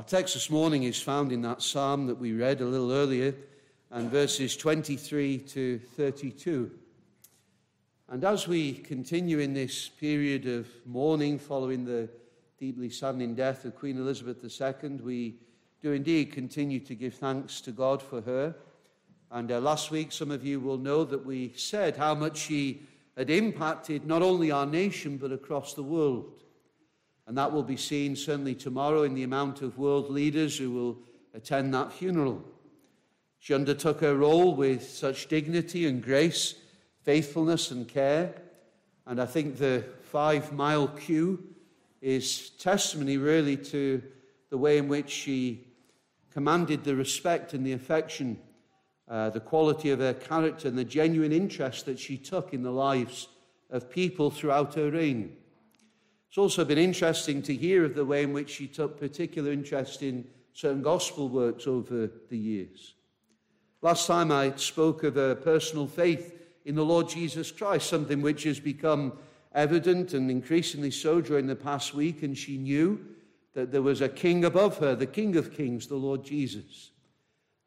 Our 0.00 0.06
text 0.06 0.32
this 0.32 0.48
morning 0.48 0.84
is 0.84 0.98
found 0.98 1.30
in 1.30 1.42
that 1.42 1.60
psalm 1.60 2.06
that 2.06 2.14
we 2.14 2.32
read 2.32 2.62
a 2.62 2.64
little 2.64 2.90
earlier, 2.90 3.34
and 3.90 4.10
verses 4.10 4.56
23 4.56 5.36
to 5.36 5.78
32. 5.78 6.70
And 8.08 8.24
as 8.24 8.48
we 8.48 8.72
continue 8.72 9.40
in 9.40 9.52
this 9.52 9.90
period 9.90 10.46
of 10.46 10.66
mourning 10.86 11.38
following 11.38 11.84
the 11.84 12.08
deeply 12.58 12.88
saddening 12.88 13.34
death 13.34 13.66
of 13.66 13.76
Queen 13.76 13.98
Elizabeth 13.98 14.42
II, 14.42 14.88
we 15.02 15.34
do 15.82 15.92
indeed 15.92 16.32
continue 16.32 16.80
to 16.80 16.94
give 16.94 17.12
thanks 17.12 17.60
to 17.60 17.70
God 17.70 18.00
for 18.00 18.22
her. 18.22 18.54
And 19.30 19.52
uh, 19.52 19.60
last 19.60 19.90
week, 19.90 20.12
some 20.12 20.30
of 20.30 20.42
you 20.42 20.60
will 20.60 20.78
know 20.78 21.04
that 21.04 21.26
we 21.26 21.52
said 21.56 21.98
how 21.98 22.14
much 22.14 22.38
she 22.38 22.84
had 23.18 23.28
impacted 23.28 24.06
not 24.06 24.22
only 24.22 24.50
our 24.50 24.64
nation 24.64 25.18
but 25.18 25.30
across 25.30 25.74
the 25.74 25.82
world. 25.82 26.32
And 27.30 27.38
that 27.38 27.52
will 27.52 27.62
be 27.62 27.76
seen 27.76 28.16
certainly 28.16 28.56
tomorrow 28.56 29.04
in 29.04 29.14
the 29.14 29.22
amount 29.22 29.62
of 29.62 29.78
world 29.78 30.10
leaders 30.10 30.58
who 30.58 30.72
will 30.72 30.98
attend 31.32 31.72
that 31.74 31.92
funeral. 31.92 32.42
She 33.38 33.54
undertook 33.54 34.00
her 34.00 34.16
role 34.16 34.56
with 34.56 34.82
such 34.82 35.28
dignity 35.28 35.86
and 35.86 36.02
grace, 36.02 36.56
faithfulness 37.04 37.70
and 37.70 37.86
care. 37.86 38.34
And 39.06 39.22
I 39.22 39.26
think 39.26 39.58
the 39.58 39.84
five 40.02 40.52
mile 40.52 40.88
queue 40.88 41.54
is 42.00 42.50
testimony 42.58 43.16
really 43.16 43.56
to 43.58 44.02
the 44.48 44.58
way 44.58 44.78
in 44.78 44.88
which 44.88 45.08
she 45.08 45.68
commanded 46.32 46.82
the 46.82 46.96
respect 46.96 47.54
and 47.54 47.64
the 47.64 47.74
affection, 47.74 48.40
uh, 49.06 49.30
the 49.30 49.38
quality 49.38 49.90
of 49.90 50.00
her 50.00 50.14
character, 50.14 50.66
and 50.66 50.76
the 50.76 50.84
genuine 50.84 51.30
interest 51.30 51.86
that 51.86 52.00
she 52.00 52.16
took 52.16 52.52
in 52.52 52.64
the 52.64 52.72
lives 52.72 53.28
of 53.70 53.88
people 53.88 54.32
throughout 54.32 54.74
her 54.74 54.90
reign. 54.90 55.36
It's 56.30 56.38
also 56.38 56.64
been 56.64 56.78
interesting 56.78 57.42
to 57.42 57.54
hear 57.56 57.84
of 57.84 57.96
the 57.96 58.04
way 58.04 58.22
in 58.22 58.32
which 58.32 58.50
she 58.50 58.68
took 58.68 59.00
particular 59.00 59.50
interest 59.50 60.00
in 60.00 60.24
certain 60.52 60.80
gospel 60.80 61.28
works 61.28 61.66
over 61.66 62.08
the 62.28 62.38
years. 62.38 62.94
Last 63.82 64.06
time 64.06 64.30
I 64.30 64.52
spoke 64.54 65.02
of 65.02 65.16
her 65.16 65.34
personal 65.34 65.88
faith 65.88 66.40
in 66.64 66.76
the 66.76 66.84
Lord 66.84 67.08
Jesus 67.08 67.50
Christ, 67.50 67.88
something 67.88 68.22
which 68.22 68.44
has 68.44 68.60
become 68.60 69.14
evident 69.56 70.14
and 70.14 70.30
increasingly 70.30 70.92
so 70.92 71.20
during 71.20 71.48
the 71.48 71.56
past 71.56 71.94
week, 71.94 72.22
and 72.22 72.38
she 72.38 72.58
knew 72.58 73.04
that 73.54 73.72
there 73.72 73.82
was 73.82 74.00
a 74.00 74.08
king 74.08 74.44
above 74.44 74.78
her, 74.78 74.94
the 74.94 75.06
King 75.06 75.34
of 75.34 75.52
Kings, 75.52 75.88
the 75.88 75.96
Lord 75.96 76.22
Jesus. 76.22 76.92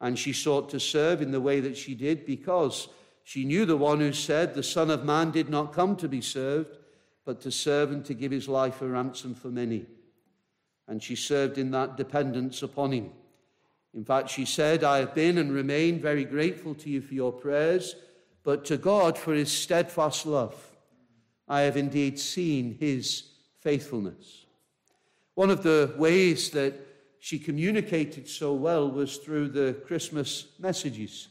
And 0.00 0.18
she 0.18 0.32
sought 0.32 0.70
to 0.70 0.80
serve 0.80 1.20
in 1.20 1.32
the 1.32 1.40
way 1.40 1.60
that 1.60 1.76
she 1.76 1.94
did 1.94 2.24
because 2.24 2.88
she 3.24 3.44
knew 3.44 3.66
the 3.66 3.76
one 3.76 4.00
who 4.00 4.14
said, 4.14 4.54
The 4.54 4.62
Son 4.62 4.88
of 4.88 5.04
Man 5.04 5.32
did 5.32 5.50
not 5.50 5.74
come 5.74 5.96
to 5.96 6.08
be 6.08 6.22
served, 6.22 6.78
but 7.24 7.40
to 7.40 7.50
serve 7.50 7.90
and 7.90 8.04
to 8.04 8.14
give 8.14 8.32
his 8.32 8.48
life 8.48 8.82
a 8.82 8.86
ransom 8.86 9.34
for 9.34 9.48
many. 9.48 9.86
And 10.86 11.02
she 11.02 11.16
served 11.16 11.58
in 11.58 11.70
that 11.70 11.96
dependence 11.96 12.62
upon 12.62 12.92
him. 12.92 13.10
In 13.94 14.04
fact, 14.04 14.28
she 14.28 14.44
said, 14.44 14.84
I 14.84 14.98
have 14.98 15.14
been 15.14 15.38
and 15.38 15.52
remain 15.52 16.00
very 16.00 16.24
grateful 16.24 16.74
to 16.76 16.90
you 16.90 17.00
for 17.00 17.14
your 17.14 17.32
prayers, 17.32 17.94
but 18.42 18.64
to 18.66 18.76
God 18.76 19.16
for 19.16 19.32
his 19.32 19.50
steadfast 19.50 20.26
love. 20.26 20.54
I 21.48 21.60
have 21.62 21.76
indeed 21.76 22.18
seen 22.18 22.76
his 22.78 23.24
faithfulness. 23.60 24.46
One 25.34 25.50
of 25.50 25.62
the 25.62 25.94
ways 25.96 26.50
that 26.50 26.74
she 27.20 27.38
communicated 27.38 28.28
so 28.28 28.52
well 28.52 28.90
was 28.90 29.16
through 29.16 29.48
the 29.48 29.74
Christmas 29.86 30.48
messages. 30.58 31.28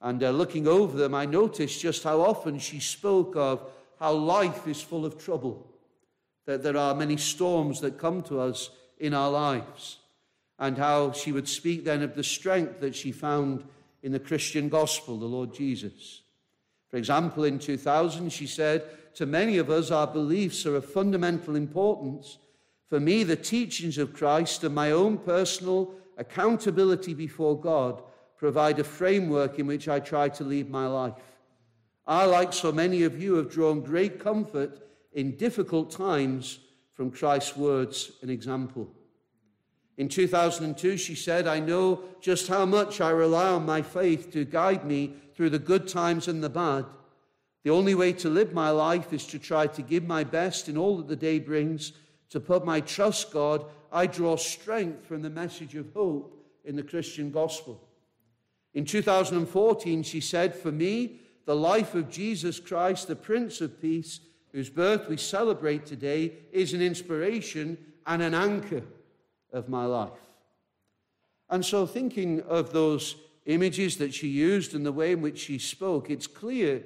And 0.00 0.22
uh, 0.22 0.30
looking 0.30 0.66
over 0.66 0.98
them, 0.98 1.14
I 1.14 1.26
noticed 1.26 1.80
just 1.80 2.02
how 2.02 2.20
often 2.20 2.58
she 2.58 2.80
spoke 2.80 3.36
of 3.36 3.70
how 4.02 4.12
life 4.12 4.66
is 4.66 4.82
full 4.82 5.06
of 5.06 5.16
trouble, 5.16 5.64
that 6.44 6.64
there 6.64 6.76
are 6.76 6.92
many 6.92 7.16
storms 7.16 7.80
that 7.80 7.98
come 7.98 8.20
to 8.20 8.40
us 8.40 8.70
in 8.98 9.14
our 9.14 9.30
lives, 9.30 10.00
and 10.58 10.76
how 10.76 11.12
she 11.12 11.30
would 11.30 11.46
speak 11.46 11.84
then 11.84 12.02
of 12.02 12.16
the 12.16 12.24
strength 12.24 12.80
that 12.80 12.96
she 12.96 13.12
found 13.12 13.62
in 14.02 14.10
the 14.10 14.18
Christian 14.18 14.68
gospel, 14.68 15.16
the 15.16 15.24
Lord 15.24 15.54
Jesus. 15.54 16.22
For 16.90 16.96
example, 16.96 17.44
in 17.44 17.60
2000, 17.60 18.32
she 18.32 18.48
said, 18.48 18.82
To 19.14 19.24
many 19.24 19.58
of 19.58 19.70
us, 19.70 19.92
our 19.92 20.08
beliefs 20.08 20.66
are 20.66 20.74
of 20.74 20.84
fundamental 20.84 21.54
importance 21.54 22.38
for 22.88 22.98
me, 22.98 23.22
the 23.22 23.36
teachings 23.36 23.98
of 23.98 24.12
Christ 24.12 24.64
and 24.64 24.74
my 24.74 24.90
own 24.90 25.16
personal 25.16 25.94
accountability 26.18 27.14
before 27.14 27.58
God 27.58 28.02
provide 28.36 28.80
a 28.80 28.84
framework 28.84 29.60
in 29.60 29.68
which 29.68 29.88
I 29.88 30.00
try 30.00 30.28
to 30.30 30.44
lead 30.44 30.68
my 30.68 30.88
life. 30.88 31.14
I, 32.06 32.24
like 32.24 32.52
so 32.52 32.72
many 32.72 33.04
of 33.04 33.22
you, 33.22 33.34
have 33.36 33.50
drawn 33.50 33.80
great 33.80 34.18
comfort 34.18 34.78
in 35.12 35.36
difficult 35.36 35.90
times 35.90 36.58
from 36.94 37.10
Christ's 37.10 37.56
words 37.56 38.12
and 38.22 38.30
example. 38.30 38.90
In 39.98 40.08
2002, 40.08 40.96
she 40.96 41.14
said, 41.14 41.46
I 41.46 41.60
know 41.60 42.02
just 42.20 42.48
how 42.48 42.64
much 42.64 43.00
I 43.00 43.10
rely 43.10 43.48
on 43.48 43.66
my 43.66 43.82
faith 43.82 44.32
to 44.32 44.44
guide 44.44 44.84
me 44.84 45.14
through 45.34 45.50
the 45.50 45.58
good 45.58 45.86
times 45.86 46.28
and 46.28 46.42
the 46.42 46.48
bad. 46.48 46.86
The 47.62 47.70
only 47.70 47.94
way 47.94 48.12
to 48.14 48.28
live 48.28 48.52
my 48.52 48.70
life 48.70 49.12
is 49.12 49.26
to 49.28 49.38
try 49.38 49.66
to 49.68 49.82
give 49.82 50.04
my 50.04 50.24
best 50.24 50.68
in 50.68 50.76
all 50.76 50.96
that 50.96 51.08
the 51.08 51.16
day 51.16 51.38
brings 51.38 51.92
to 52.30 52.40
put 52.40 52.64
my 52.64 52.80
trust, 52.80 53.30
God, 53.30 53.66
I 53.92 54.06
draw 54.06 54.36
strength 54.36 55.06
from 55.06 55.20
the 55.20 55.30
message 55.30 55.74
of 55.76 55.92
hope 55.92 56.42
in 56.64 56.76
the 56.76 56.82
Christian 56.82 57.30
gospel. 57.30 57.86
In 58.72 58.86
2014, 58.86 60.02
she 60.02 60.20
said, 60.20 60.54
For 60.54 60.72
me, 60.72 61.20
the 61.44 61.56
life 61.56 61.94
of 61.94 62.10
Jesus 62.10 62.60
Christ, 62.60 63.08
the 63.08 63.16
Prince 63.16 63.60
of 63.60 63.80
Peace, 63.80 64.20
whose 64.52 64.70
birth 64.70 65.08
we 65.08 65.16
celebrate 65.16 65.86
today, 65.86 66.32
is 66.52 66.72
an 66.72 66.82
inspiration 66.82 67.78
and 68.06 68.22
an 68.22 68.34
anchor 68.34 68.82
of 69.52 69.68
my 69.68 69.84
life. 69.84 70.10
And 71.50 71.64
so, 71.64 71.86
thinking 71.86 72.40
of 72.42 72.72
those 72.72 73.16
images 73.46 73.96
that 73.96 74.14
she 74.14 74.28
used 74.28 74.74
and 74.74 74.86
the 74.86 74.92
way 74.92 75.12
in 75.12 75.20
which 75.20 75.38
she 75.38 75.58
spoke, 75.58 76.10
it's 76.10 76.26
clear 76.26 76.82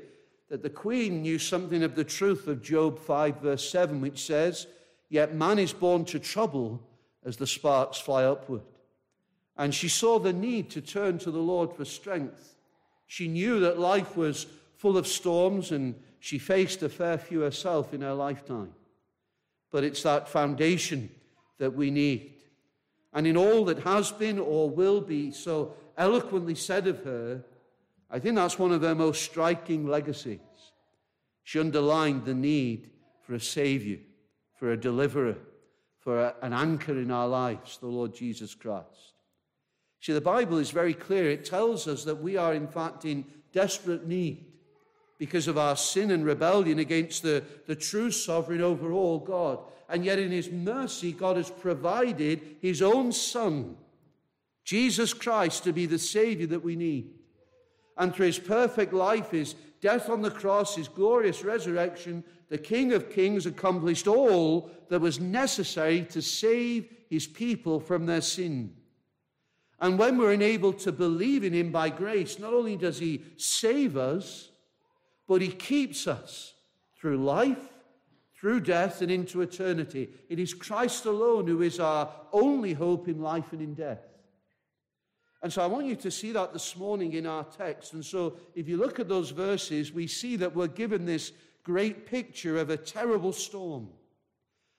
that 0.48 0.62
the 0.62 0.70
Queen 0.70 1.22
knew 1.22 1.38
something 1.38 1.82
of 1.82 1.94
the 1.94 2.04
truth 2.04 2.46
of 2.46 2.62
Job 2.62 2.98
5, 2.98 3.40
verse 3.40 3.68
7, 3.68 4.00
which 4.00 4.24
says, 4.24 4.66
Yet 5.08 5.34
man 5.34 5.58
is 5.58 5.72
born 5.72 6.04
to 6.06 6.18
trouble 6.18 6.82
as 7.24 7.36
the 7.36 7.46
sparks 7.46 7.98
fly 7.98 8.24
upward. 8.24 8.62
And 9.56 9.74
she 9.74 9.88
saw 9.88 10.18
the 10.18 10.32
need 10.32 10.70
to 10.70 10.80
turn 10.80 11.18
to 11.18 11.30
the 11.30 11.38
Lord 11.38 11.72
for 11.72 11.84
strength. 11.84 12.55
She 13.06 13.28
knew 13.28 13.60
that 13.60 13.78
life 13.78 14.16
was 14.16 14.46
full 14.76 14.98
of 14.98 15.06
storms 15.06 15.72
and 15.72 15.94
she 16.18 16.38
faced 16.38 16.82
a 16.82 16.88
fair 16.88 17.18
few 17.18 17.40
herself 17.40 17.94
in 17.94 18.00
her 18.02 18.14
lifetime. 18.14 18.72
But 19.70 19.84
it's 19.84 20.02
that 20.02 20.28
foundation 20.28 21.10
that 21.58 21.74
we 21.74 21.90
need. 21.90 22.34
And 23.12 23.26
in 23.26 23.36
all 23.36 23.64
that 23.66 23.80
has 23.80 24.12
been 24.12 24.38
or 24.38 24.68
will 24.68 25.00
be 25.00 25.30
so 25.30 25.74
eloquently 25.96 26.54
said 26.54 26.86
of 26.86 27.04
her, 27.04 27.44
I 28.10 28.18
think 28.18 28.36
that's 28.36 28.58
one 28.58 28.72
of 28.72 28.82
her 28.82 28.94
most 28.94 29.22
striking 29.22 29.86
legacies. 29.86 30.40
She 31.44 31.60
underlined 31.60 32.24
the 32.24 32.34
need 32.34 32.90
for 33.22 33.34
a 33.34 33.40
Savior 33.40 33.98
for 34.56 34.72
a 34.72 34.76
deliverer, 34.76 35.36
for 35.98 36.34
an 36.42 36.52
anchor 36.52 36.98
in 36.98 37.10
our 37.10 37.28
lives, 37.28 37.78
the 37.78 37.86
Lord 37.86 38.14
Jesus 38.14 38.54
Christ. 38.54 39.14
See, 40.06 40.12
the 40.12 40.20
Bible 40.20 40.58
is 40.58 40.70
very 40.70 40.94
clear. 40.94 41.28
It 41.28 41.44
tells 41.44 41.88
us 41.88 42.04
that 42.04 42.22
we 42.22 42.36
are, 42.36 42.54
in 42.54 42.68
fact, 42.68 43.04
in 43.04 43.24
desperate 43.52 44.06
need 44.06 44.44
because 45.18 45.48
of 45.48 45.58
our 45.58 45.74
sin 45.74 46.12
and 46.12 46.24
rebellion 46.24 46.78
against 46.78 47.24
the, 47.24 47.42
the 47.66 47.74
true 47.74 48.12
sovereign 48.12 48.60
over 48.60 48.92
all 48.92 49.18
God. 49.18 49.58
And 49.88 50.04
yet, 50.04 50.20
in 50.20 50.30
His 50.30 50.48
mercy, 50.48 51.10
God 51.10 51.36
has 51.36 51.50
provided 51.50 52.40
His 52.62 52.82
own 52.82 53.10
Son, 53.10 53.76
Jesus 54.62 55.12
Christ, 55.12 55.64
to 55.64 55.72
be 55.72 55.86
the 55.86 55.98
Savior 55.98 56.46
that 56.46 56.62
we 56.62 56.76
need. 56.76 57.10
And 57.98 58.14
through 58.14 58.26
His 58.26 58.38
perfect 58.38 58.92
life, 58.92 59.32
His 59.32 59.56
death 59.80 60.08
on 60.08 60.22
the 60.22 60.30
cross, 60.30 60.76
His 60.76 60.86
glorious 60.86 61.42
resurrection, 61.42 62.22
the 62.48 62.58
King 62.58 62.92
of 62.92 63.10
Kings 63.10 63.44
accomplished 63.44 64.06
all 64.06 64.70
that 64.88 65.00
was 65.00 65.18
necessary 65.18 66.02
to 66.10 66.22
save 66.22 66.88
his 67.10 67.26
people 67.26 67.80
from 67.80 68.06
their 68.06 68.20
sin. 68.20 68.75
And 69.80 69.98
when 69.98 70.16
we're 70.16 70.32
enabled 70.32 70.78
to 70.80 70.92
believe 70.92 71.44
in 71.44 71.52
him 71.52 71.70
by 71.70 71.90
grace, 71.90 72.38
not 72.38 72.54
only 72.54 72.76
does 72.76 72.98
he 72.98 73.24
save 73.36 73.96
us, 73.96 74.50
but 75.28 75.42
he 75.42 75.48
keeps 75.48 76.06
us 76.06 76.54
through 76.98 77.22
life, 77.22 77.58
through 78.38 78.60
death, 78.60 79.02
and 79.02 79.10
into 79.10 79.42
eternity. 79.42 80.08
It 80.28 80.38
is 80.38 80.54
Christ 80.54 81.04
alone 81.04 81.46
who 81.46 81.62
is 81.62 81.78
our 81.78 82.10
only 82.32 82.72
hope 82.72 83.08
in 83.08 83.20
life 83.20 83.52
and 83.52 83.60
in 83.60 83.74
death. 83.74 84.00
And 85.42 85.52
so 85.52 85.62
I 85.62 85.66
want 85.66 85.86
you 85.86 85.96
to 85.96 86.10
see 86.10 86.32
that 86.32 86.52
this 86.52 86.76
morning 86.76 87.12
in 87.12 87.26
our 87.26 87.44
text. 87.44 87.92
And 87.92 88.04
so 88.04 88.38
if 88.54 88.68
you 88.68 88.78
look 88.78 88.98
at 88.98 89.08
those 89.08 89.30
verses, 89.30 89.92
we 89.92 90.06
see 90.06 90.36
that 90.36 90.54
we're 90.54 90.66
given 90.66 91.04
this 91.04 91.32
great 91.62 92.06
picture 92.06 92.56
of 92.56 92.70
a 92.70 92.76
terrible 92.76 93.32
storm. 93.32 93.88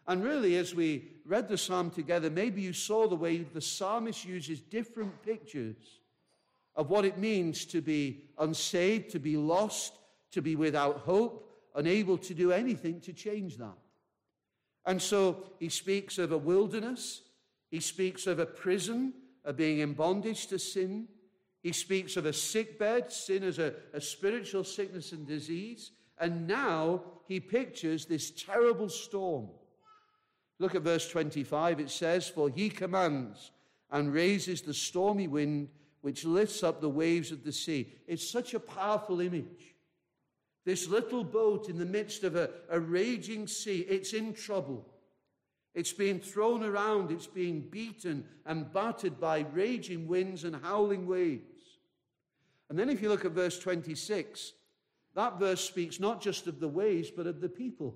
And 0.07 0.23
really, 0.23 0.57
as 0.57 0.73
we 0.73 1.09
read 1.27 1.49
the 1.49 1.57
psalm 1.57 1.91
together, 1.91 2.29
maybe 2.29 2.61
you 2.61 2.73
saw 2.73 3.07
the 3.07 3.15
way 3.15 3.37
the 3.39 3.61
psalmist 3.61 4.25
uses 4.25 4.61
different 4.61 5.21
pictures 5.23 5.99
of 6.75 6.89
what 6.89 7.05
it 7.05 7.17
means 7.17 7.65
to 7.65 7.81
be 7.81 8.23
unsaved, 8.37 9.09
to 9.11 9.19
be 9.19 9.35
lost, 9.35 9.97
to 10.31 10.41
be 10.41 10.55
without 10.55 10.99
hope, 10.99 11.51
unable 11.75 12.17
to 12.17 12.33
do 12.33 12.51
anything 12.51 13.01
to 13.01 13.13
change 13.13 13.57
that. 13.57 13.77
And 14.85 15.01
so 15.01 15.51
he 15.59 15.69
speaks 15.69 16.17
of 16.17 16.31
a 16.31 16.37
wilderness, 16.37 17.21
He 17.69 17.81
speaks 17.81 18.27
of 18.27 18.39
a 18.39 18.45
prison, 18.45 19.13
of 19.43 19.57
being 19.57 19.79
in 19.79 19.93
bondage 19.93 20.47
to 20.47 20.59
sin. 20.59 21.07
He 21.63 21.73
speaks 21.73 22.15
of 22.15 22.25
a 22.25 22.33
sick 22.33 22.79
bed, 22.79 23.11
sin 23.11 23.43
as 23.43 23.59
a, 23.59 23.73
a 23.93 23.99
spiritual 23.99 24.63
sickness 24.63 25.11
and 25.11 25.27
disease. 25.27 25.91
And 26.19 26.47
now 26.47 27.01
he 27.27 27.39
pictures 27.39 28.05
this 28.05 28.31
terrible 28.31 28.89
storm. 28.89 29.49
Look 30.59 30.75
at 30.75 30.81
verse 30.81 31.07
25. 31.09 31.79
It 31.79 31.89
says, 31.89 32.27
For 32.27 32.49
he 32.49 32.69
commands 32.69 33.51
and 33.91 34.13
raises 34.13 34.61
the 34.61 34.73
stormy 34.73 35.27
wind 35.27 35.69
which 36.01 36.25
lifts 36.25 36.63
up 36.63 36.81
the 36.81 36.89
waves 36.89 37.31
of 37.31 37.43
the 37.43 37.51
sea. 37.51 37.93
It's 38.07 38.27
such 38.27 38.53
a 38.53 38.59
powerful 38.59 39.19
image. 39.19 39.75
This 40.65 40.87
little 40.87 41.23
boat 41.23 41.69
in 41.69 41.77
the 41.77 41.85
midst 41.85 42.23
of 42.23 42.35
a, 42.35 42.49
a 42.69 42.79
raging 42.79 43.47
sea, 43.47 43.85
it's 43.89 44.13
in 44.13 44.33
trouble. 44.33 44.85
It's 45.73 45.93
being 45.93 46.19
thrown 46.19 46.63
around, 46.63 47.11
it's 47.11 47.27
being 47.27 47.61
beaten 47.61 48.25
and 48.45 48.73
battered 48.73 49.19
by 49.19 49.45
raging 49.53 50.07
winds 50.07 50.43
and 50.43 50.55
howling 50.55 51.07
waves. 51.07 51.43
And 52.69 52.77
then, 52.77 52.89
if 52.89 53.01
you 53.01 53.09
look 53.09 53.25
at 53.25 53.31
verse 53.31 53.59
26, 53.59 54.53
that 55.15 55.39
verse 55.39 55.63
speaks 55.63 55.99
not 55.99 56.21
just 56.21 56.47
of 56.47 56.59
the 56.59 56.67
waves, 56.67 57.11
but 57.11 57.27
of 57.27 57.41
the 57.41 57.49
people. 57.49 57.95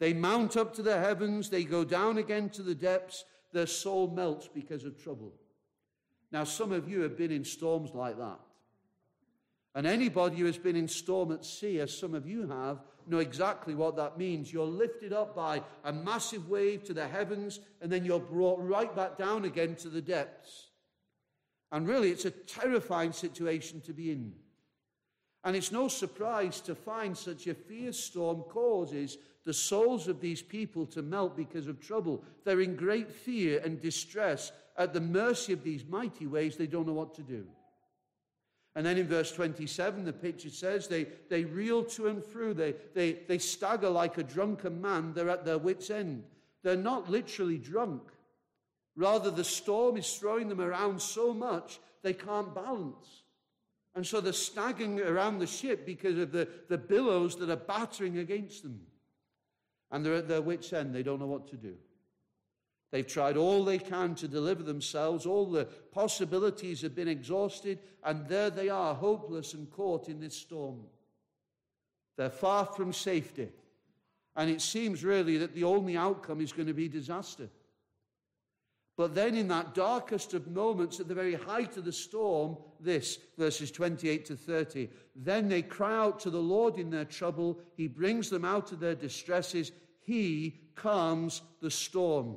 They 0.00 0.14
mount 0.14 0.56
up 0.56 0.74
to 0.74 0.82
the 0.82 0.98
heavens, 0.98 1.50
they 1.50 1.62
go 1.62 1.84
down 1.84 2.18
again 2.18 2.48
to 2.50 2.62
the 2.62 2.74
depths, 2.74 3.24
their 3.52 3.66
soul 3.66 4.08
melts 4.08 4.48
because 4.48 4.84
of 4.84 5.00
trouble. 5.00 5.34
Now, 6.32 6.44
some 6.44 6.72
of 6.72 6.88
you 6.88 7.02
have 7.02 7.18
been 7.18 7.30
in 7.30 7.44
storms 7.44 7.92
like 7.94 8.16
that. 8.18 8.40
And 9.74 9.86
anybody 9.86 10.36
who 10.38 10.46
has 10.46 10.58
been 10.58 10.74
in 10.74 10.88
storm 10.88 11.32
at 11.32 11.44
sea, 11.44 11.80
as 11.80 11.96
some 11.96 12.14
of 12.14 12.26
you 12.26 12.48
have, 12.48 12.78
know 13.06 13.18
exactly 13.18 13.74
what 13.74 13.96
that 13.96 14.18
means. 14.18 14.52
You're 14.52 14.64
lifted 14.64 15.12
up 15.12 15.36
by 15.36 15.62
a 15.84 15.92
massive 15.92 16.48
wave 16.48 16.82
to 16.84 16.94
the 16.94 17.06
heavens, 17.06 17.60
and 17.82 17.92
then 17.92 18.04
you're 18.04 18.20
brought 18.20 18.58
right 18.60 18.94
back 18.96 19.18
down 19.18 19.44
again 19.44 19.76
to 19.76 19.88
the 19.88 20.00
depths. 20.00 20.68
And 21.72 21.86
really, 21.86 22.10
it's 22.10 22.24
a 22.24 22.30
terrifying 22.30 23.12
situation 23.12 23.80
to 23.82 23.92
be 23.92 24.12
in. 24.12 24.32
And 25.44 25.56
it's 25.56 25.72
no 25.72 25.88
surprise 25.88 26.60
to 26.62 26.74
find 26.74 27.16
such 27.16 27.46
a 27.46 27.54
fierce 27.54 27.98
storm 27.98 28.42
causes 28.42 29.18
the 29.44 29.54
souls 29.54 30.06
of 30.06 30.20
these 30.20 30.42
people 30.42 30.84
to 30.86 31.02
melt 31.02 31.36
because 31.36 31.66
of 31.66 31.80
trouble. 31.80 32.22
They're 32.44 32.60
in 32.60 32.76
great 32.76 33.10
fear 33.10 33.60
and 33.64 33.80
distress 33.80 34.52
at 34.76 34.92
the 34.92 35.00
mercy 35.00 35.52
of 35.52 35.64
these 35.64 35.84
mighty 35.86 36.26
waves. 36.26 36.56
They 36.56 36.66
don't 36.66 36.86
know 36.86 36.92
what 36.92 37.14
to 37.14 37.22
do. 37.22 37.46
And 38.76 38.86
then 38.86 38.98
in 38.98 39.08
verse 39.08 39.32
27, 39.32 40.04
the 40.04 40.12
picture 40.12 40.50
says 40.50 40.86
they, 40.86 41.06
they 41.28 41.44
reel 41.44 41.82
to 41.84 42.06
and 42.06 42.22
fro. 42.22 42.52
They, 42.52 42.74
they, 42.94 43.12
they 43.26 43.38
stagger 43.38 43.90
like 43.90 44.18
a 44.18 44.22
drunken 44.22 44.80
man. 44.80 45.12
They're 45.12 45.30
at 45.30 45.44
their 45.44 45.58
wits' 45.58 45.90
end. 45.90 46.22
They're 46.62 46.76
not 46.76 47.10
literally 47.10 47.58
drunk. 47.58 48.02
Rather, 48.94 49.30
the 49.30 49.44
storm 49.44 49.96
is 49.96 50.16
throwing 50.16 50.48
them 50.48 50.60
around 50.60 51.00
so 51.00 51.32
much 51.32 51.80
they 52.02 52.12
can't 52.12 52.54
balance. 52.54 53.22
And 53.94 54.06
so 54.06 54.20
they're 54.20 54.32
staggering 54.32 55.00
around 55.00 55.38
the 55.38 55.46
ship 55.46 55.84
because 55.84 56.18
of 56.18 56.32
the, 56.32 56.48
the 56.68 56.78
billows 56.78 57.36
that 57.36 57.50
are 57.50 57.56
battering 57.56 58.18
against 58.18 58.62
them. 58.62 58.80
And 59.90 60.04
they're 60.04 60.14
at 60.14 60.28
their 60.28 60.42
wits' 60.42 60.72
end. 60.72 60.94
They 60.94 61.02
don't 61.02 61.18
know 61.18 61.26
what 61.26 61.48
to 61.48 61.56
do. 61.56 61.74
They've 62.92 63.06
tried 63.06 63.36
all 63.36 63.64
they 63.64 63.78
can 63.78 64.14
to 64.16 64.28
deliver 64.28 64.62
themselves. 64.62 65.26
All 65.26 65.46
the 65.46 65.64
possibilities 65.64 66.82
have 66.82 66.94
been 66.94 67.08
exhausted, 67.08 67.78
and 68.04 68.26
there 68.28 68.50
they 68.50 68.68
are, 68.68 68.94
hopeless 68.94 69.54
and 69.54 69.70
caught 69.70 70.08
in 70.08 70.20
this 70.20 70.34
storm. 70.34 70.80
They're 72.16 72.30
far 72.30 72.66
from 72.66 72.92
safety. 72.92 73.48
And 74.36 74.50
it 74.50 74.60
seems 74.60 75.04
really 75.04 75.38
that 75.38 75.54
the 75.54 75.64
only 75.64 75.96
outcome 75.96 76.40
is 76.40 76.52
going 76.52 76.68
to 76.68 76.74
be 76.74 76.88
disaster. 76.88 77.48
But 79.00 79.14
then, 79.14 79.34
in 79.34 79.48
that 79.48 79.72
darkest 79.72 80.34
of 80.34 80.46
moments, 80.48 81.00
at 81.00 81.08
the 81.08 81.14
very 81.14 81.32
height 81.32 81.78
of 81.78 81.86
the 81.86 81.90
storm, 81.90 82.58
this, 82.78 83.18
verses 83.38 83.70
28 83.70 84.26
to 84.26 84.36
30, 84.36 84.90
then 85.16 85.48
they 85.48 85.62
cry 85.62 85.96
out 85.96 86.20
to 86.20 86.28
the 86.28 86.36
Lord 86.36 86.76
in 86.76 86.90
their 86.90 87.06
trouble. 87.06 87.58
He 87.78 87.86
brings 87.86 88.28
them 88.28 88.44
out 88.44 88.72
of 88.72 88.80
their 88.80 88.94
distresses. 88.94 89.72
He 90.02 90.60
calms 90.74 91.40
the 91.62 91.70
storm 91.70 92.36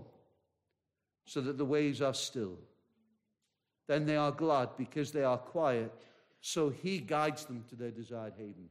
so 1.25 1.41
that 1.41 1.57
the 1.57 1.65
waves 1.65 2.01
are 2.01 2.13
still. 2.13 2.57
Then 3.87 4.05
they 4.05 4.15
are 4.15 4.31
glad 4.31 4.69
because 4.77 5.11
they 5.11 5.25
are 5.25 5.37
quiet, 5.37 5.91
so 6.39 6.69
he 6.69 6.99
guides 6.99 7.43
them 7.43 7.65
to 7.71 7.75
their 7.75 7.91
desired 7.91 8.35
haven. 8.37 8.69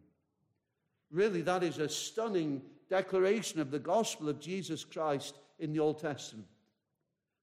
Really, 1.10 1.42
that 1.42 1.62
is 1.62 1.76
a 1.76 1.90
stunning 1.90 2.62
declaration 2.88 3.60
of 3.60 3.70
the 3.70 3.78
gospel 3.78 4.30
of 4.30 4.40
Jesus 4.40 4.82
Christ 4.82 5.34
in 5.58 5.74
the 5.74 5.80
Old 5.80 6.00
Testament. 6.00 6.48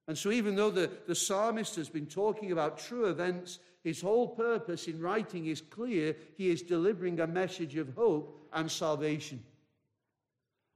And 0.09 0.17
so, 0.17 0.31
even 0.31 0.55
though 0.55 0.71
the, 0.71 0.89
the 1.07 1.15
psalmist 1.15 1.77
has 1.77 1.87
been 1.87 2.07
talking 2.07 2.51
about 2.51 2.77
true 2.77 3.05
events, 3.05 3.59
his 3.83 4.01
whole 4.01 4.27
purpose 4.27 4.89
in 4.89 4.99
writing 4.99 5.45
is 5.45 5.61
clear. 5.61 6.17
He 6.35 6.49
is 6.49 6.61
delivering 6.61 7.21
a 7.21 7.27
message 7.27 7.77
of 7.77 7.93
hope 7.95 8.49
and 8.51 8.69
salvation. 8.69 9.41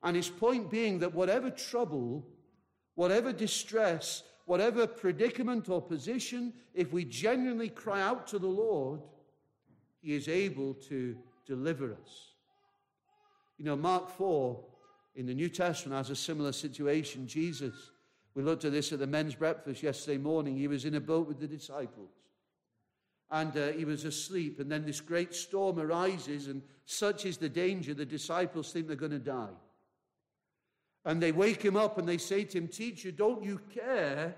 And 0.01 0.15
his 0.15 0.30
point 0.30 0.71
being 0.71 1.00
that 1.00 1.13
whatever 1.13 1.50
trouble 1.50 2.25
Whatever 2.95 3.33
distress, 3.33 4.24
whatever 4.45 4.85
predicament 4.85 5.69
or 5.69 5.81
position, 5.81 6.53
if 6.74 6.94
we 6.94 7.06
genuinely 7.06 7.69
cry 7.69 8.01
out 8.01 8.27
to 8.27 8.39
the 8.39 8.47
Lord, 8.47 9.01
He 10.01 10.13
is 10.13 10.27
able 10.27 10.75
to 10.89 11.18
deliver 11.45 11.94
us. 11.94 12.33
You 13.57 13.65
know, 13.65 13.75
Mark 13.75 14.09
4 14.09 14.59
in 15.15 15.25
the 15.25 15.33
New 15.33 15.50
Testament 15.50 15.97
has 15.97 16.09
a 16.09 16.15
similar 16.15 16.51
situation. 16.51 17.27
Jesus, 17.27 17.91
we 18.35 18.44
looked 18.44 18.65
at 18.65 18.71
this 18.71 18.91
at 18.91 19.00
the 19.00 19.07
men's 19.07 19.35
breakfast 19.35 19.83
yesterday 19.83 20.18
morning. 20.18 20.57
He 20.57 20.68
was 20.68 20.85
in 20.85 20.95
a 20.95 21.00
boat 21.00 21.27
with 21.27 21.39
the 21.39 21.47
disciples 21.47 22.09
and 23.33 23.57
uh, 23.57 23.68
he 23.69 23.83
was 23.83 24.06
asleep. 24.06 24.59
And 24.59 24.71
then 24.71 24.85
this 24.85 25.01
great 25.01 25.33
storm 25.33 25.80
arises, 25.80 26.47
and 26.47 26.62
such 26.85 27.25
is 27.25 27.38
the 27.38 27.50
danger, 27.50 27.95
the 27.95 28.06
disciples 28.06 28.71
think 28.71 28.88
they're 28.88 28.95
going 28.95 29.12
to 29.12 29.19
die. 29.19 29.56
And 31.03 31.21
they 31.21 31.31
wake 31.31 31.62
him 31.62 31.75
up 31.75 31.97
and 31.97 32.07
they 32.07 32.19
say 32.19 32.44
to 32.44 32.57
him, 32.59 32.68
Teacher, 32.68 33.12
don't 33.12 33.44
you 33.44 33.59
care 33.74 34.36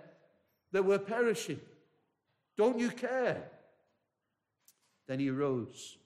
that 0.72 0.86
we're 0.86 0.98
perishing? 0.98 1.60
Don't 2.58 2.80
you 2.80 2.90
care? 2.90 3.44
Then 5.08 5.20
he 5.20 5.30
arose 5.30 5.98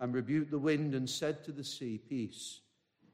and 0.00 0.12
rebuked 0.12 0.50
the 0.50 0.58
wind 0.58 0.94
and 0.94 1.08
said 1.08 1.44
to 1.44 1.52
the 1.52 1.64
sea, 1.64 1.98
Peace, 2.08 2.60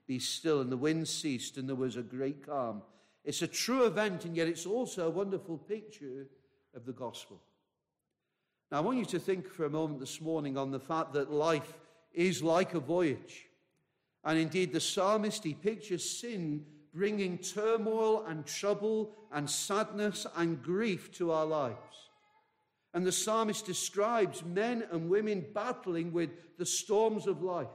be 0.08 0.18
still. 0.18 0.62
And 0.62 0.72
the 0.72 0.76
wind 0.76 1.06
ceased 1.06 1.58
and 1.58 1.68
there 1.68 1.76
was 1.76 1.96
a 1.96 2.02
great 2.02 2.46
calm. 2.46 2.82
It's 3.24 3.42
a 3.42 3.46
true 3.46 3.84
event, 3.86 4.24
and 4.24 4.36
yet 4.36 4.48
it's 4.48 4.66
also 4.66 5.06
a 5.06 5.10
wonderful 5.10 5.58
picture 5.58 6.26
of 6.74 6.84
the 6.84 6.92
gospel. 6.92 7.40
Now, 8.70 8.78
I 8.78 8.80
want 8.80 8.98
you 8.98 9.04
to 9.04 9.18
think 9.18 9.48
for 9.48 9.64
a 9.64 9.70
moment 9.70 10.00
this 10.00 10.20
morning 10.20 10.56
on 10.56 10.70
the 10.70 10.80
fact 10.80 11.12
that 11.12 11.30
life 11.30 11.78
is 12.12 12.42
like 12.42 12.74
a 12.74 12.80
voyage. 12.80 13.46
And 14.24 14.38
indeed, 14.38 14.72
the 14.72 14.80
psalmist, 14.80 15.44
he 15.44 15.54
pictures 15.54 16.08
sin 16.08 16.64
bringing 16.94 17.38
turmoil 17.38 18.24
and 18.26 18.44
trouble 18.46 19.12
and 19.32 19.48
sadness 19.48 20.26
and 20.36 20.62
grief 20.62 21.10
to 21.12 21.32
our 21.32 21.46
lives. 21.46 21.76
And 22.94 23.06
the 23.06 23.12
psalmist 23.12 23.64
describes 23.64 24.44
men 24.44 24.84
and 24.90 25.08
women 25.08 25.46
battling 25.54 26.12
with 26.12 26.30
the 26.58 26.66
storms 26.66 27.26
of 27.26 27.42
life. 27.42 27.68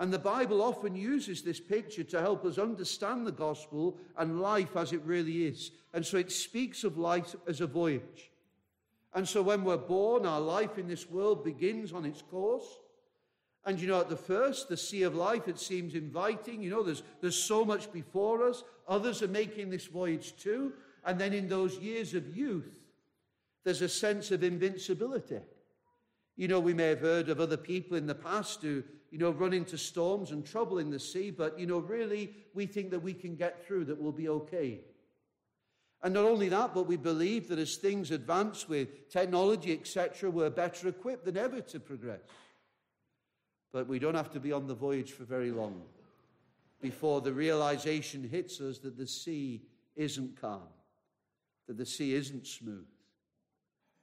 And 0.00 0.10
the 0.10 0.18
Bible 0.18 0.62
often 0.62 0.96
uses 0.96 1.42
this 1.42 1.60
picture 1.60 2.04
to 2.04 2.22
help 2.22 2.46
us 2.46 2.56
understand 2.56 3.26
the 3.26 3.32
gospel 3.32 3.98
and 4.16 4.40
life 4.40 4.74
as 4.74 4.94
it 4.94 5.02
really 5.04 5.44
is. 5.44 5.72
And 5.92 6.04
so 6.04 6.16
it 6.16 6.32
speaks 6.32 6.84
of 6.84 6.96
life 6.96 7.36
as 7.46 7.60
a 7.60 7.66
voyage. 7.66 8.30
And 9.12 9.28
so 9.28 9.42
when 9.42 9.62
we're 9.62 9.76
born, 9.76 10.24
our 10.24 10.40
life 10.40 10.78
in 10.78 10.88
this 10.88 11.10
world 11.10 11.44
begins 11.44 11.92
on 11.92 12.06
its 12.06 12.22
course. 12.22 12.64
And 13.66 13.78
you 13.78 13.88
know, 13.88 14.00
at 14.00 14.08
the 14.08 14.16
first, 14.16 14.70
the 14.70 14.76
sea 14.76 15.02
of 15.02 15.14
life, 15.14 15.48
it 15.48 15.58
seems 15.58 15.94
inviting. 15.94 16.62
You 16.62 16.70
know, 16.70 16.82
there's, 16.82 17.02
there's 17.20 17.36
so 17.36 17.62
much 17.62 17.92
before 17.92 18.48
us. 18.48 18.64
Others 18.88 19.20
are 19.22 19.28
making 19.28 19.68
this 19.68 19.84
voyage 19.84 20.34
too. 20.38 20.72
And 21.04 21.20
then 21.20 21.34
in 21.34 21.46
those 21.46 21.76
years 21.76 22.14
of 22.14 22.34
youth, 22.34 22.70
there's 23.64 23.82
a 23.82 23.88
sense 23.88 24.30
of 24.30 24.44
invincibility. 24.44 25.40
You 26.36 26.48
know, 26.48 26.58
we 26.58 26.72
may 26.72 26.88
have 26.88 27.00
heard 27.00 27.28
of 27.28 27.38
other 27.38 27.58
people 27.58 27.98
in 27.98 28.06
the 28.06 28.14
past 28.14 28.62
who, 28.62 28.82
you 29.10 29.18
know, 29.18 29.30
run 29.30 29.52
into 29.52 29.76
storms 29.76 30.30
and 30.30 30.44
trouble 30.44 30.78
in 30.78 30.90
the 30.90 31.00
sea, 31.00 31.30
but, 31.30 31.58
you 31.58 31.66
know, 31.66 31.78
really, 31.78 32.32
we 32.54 32.66
think 32.66 32.90
that 32.90 33.02
we 33.02 33.12
can 33.12 33.34
get 33.34 33.66
through, 33.66 33.84
that 33.86 34.00
we'll 34.00 34.12
be 34.12 34.28
okay. 34.28 34.80
And 36.02 36.14
not 36.14 36.24
only 36.24 36.48
that, 36.48 36.72
but 36.74 36.86
we 36.86 36.96
believe 36.96 37.48
that 37.48 37.58
as 37.58 37.76
things 37.76 38.10
advance 38.10 38.68
with 38.68 39.10
technology, 39.10 39.72
etc., 39.72 40.30
we're 40.30 40.48
better 40.48 40.88
equipped 40.88 41.24
than 41.24 41.36
ever 41.36 41.60
to 41.60 41.80
progress. 41.80 42.20
But 43.72 43.86
we 43.86 43.98
don't 43.98 44.14
have 44.14 44.32
to 44.32 44.40
be 44.40 44.52
on 44.52 44.66
the 44.66 44.74
voyage 44.74 45.12
for 45.12 45.24
very 45.24 45.50
long 45.50 45.82
before 46.80 47.20
the 47.20 47.32
realization 47.32 48.26
hits 48.26 48.60
us 48.60 48.78
that 48.78 48.96
the 48.96 49.06
sea 49.06 49.62
isn't 49.96 50.40
calm, 50.40 50.68
that 51.68 51.76
the 51.76 51.86
sea 51.86 52.14
isn't 52.14 52.46
smooth, 52.46 52.86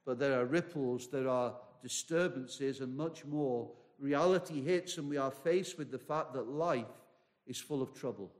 but 0.06 0.18
there 0.18 0.40
are 0.40 0.44
ripples, 0.44 1.08
there 1.08 1.28
are 1.28 1.54
disturbances, 1.82 2.80
and 2.80 2.96
much 2.96 3.24
more. 3.24 3.70
Reality 3.98 4.62
hits, 4.62 4.98
and 4.98 5.08
we 5.08 5.16
are 5.16 5.30
faced 5.30 5.78
with 5.78 5.90
the 5.90 5.98
fact 5.98 6.32
that 6.34 6.48
life 6.48 6.86
is 7.46 7.58
full 7.58 7.82
of 7.82 7.94
trouble. 7.94 8.30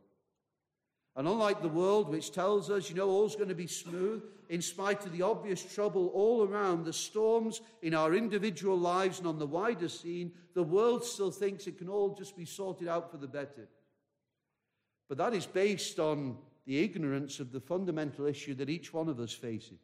And 1.16 1.26
unlike 1.26 1.62
the 1.62 1.68
world, 1.68 2.08
which 2.08 2.30
tells 2.30 2.70
us, 2.70 2.88
you 2.88 2.94
know, 2.94 3.08
all's 3.08 3.34
going 3.34 3.48
to 3.48 3.54
be 3.54 3.66
smooth, 3.66 4.22
in 4.48 4.62
spite 4.62 5.04
of 5.04 5.10
the 5.12 5.22
obvious 5.22 5.62
trouble 5.62 6.12
all 6.14 6.46
around, 6.46 6.84
the 6.84 6.92
storms 6.92 7.60
in 7.82 7.92
our 7.92 8.14
individual 8.14 8.78
lives 8.78 9.18
and 9.18 9.26
on 9.26 9.38
the 9.38 9.46
wider 9.46 9.88
scene, 9.88 10.30
the 10.54 10.62
world 10.62 11.04
still 11.04 11.32
thinks 11.32 11.66
it 11.66 11.76
can 11.76 11.88
all 11.88 12.14
just 12.14 12.36
be 12.36 12.44
sorted 12.44 12.86
out 12.86 13.10
for 13.10 13.16
the 13.16 13.26
better. 13.26 13.68
But 15.08 15.18
that 15.18 15.34
is 15.34 15.44
based 15.44 15.98
on 15.98 16.36
the 16.66 16.82
ignorance 16.84 17.40
of 17.40 17.50
the 17.50 17.60
fundamental 17.60 18.26
issue 18.26 18.54
that 18.54 18.70
each 18.70 18.92
one 18.92 19.08
of 19.08 19.18
us 19.18 19.32
faces, 19.32 19.80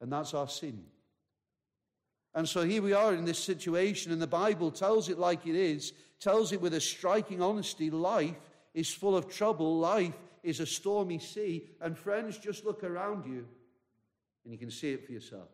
and 0.00 0.12
that's 0.12 0.34
our 0.34 0.48
sin. 0.48 0.82
And 2.38 2.48
so 2.48 2.62
here 2.62 2.82
we 2.82 2.92
are 2.92 3.14
in 3.14 3.24
this 3.24 3.40
situation, 3.40 4.12
and 4.12 4.22
the 4.22 4.26
Bible 4.28 4.70
tells 4.70 5.08
it 5.08 5.18
like 5.18 5.44
it 5.44 5.56
is, 5.56 5.92
tells 6.20 6.52
it 6.52 6.60
with 6.60 6.72
a 6.72 6.80
striking 6.80 7.42
honesty 7.42 7.90
life 7.90 8.36
is 8.74 8.94
full 8.94 9.16
of 9.16 9.28
trouble, 9.28 9.80
life 9.80 10.14
is 10.44 10.60
a 10.60 10.66
stormy 10.66 11.18
sea. 11.18 11.68
And 11.80 11.98
friends, 11.98 12.38
just 12.38 12.64
look 12.64 12.84
around 12.84 13.26
you 13.26 13.44
and 14.44 14.52
you 14.52 14.56
can 14.56 14.70
see 14.70 14.92
it 14.92 15.04
for 15.04 15.10
yourself. 15.10 15.48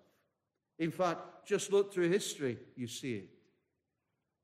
In 0.78 0.90
fact, 0.90 1.46
just 1.46 1.72
look 1.72 1.90
through 1.90 2.10
history, 2.10 2.58
you 2.76 2.86
see 2.86 3.14
it. 3.14 3.30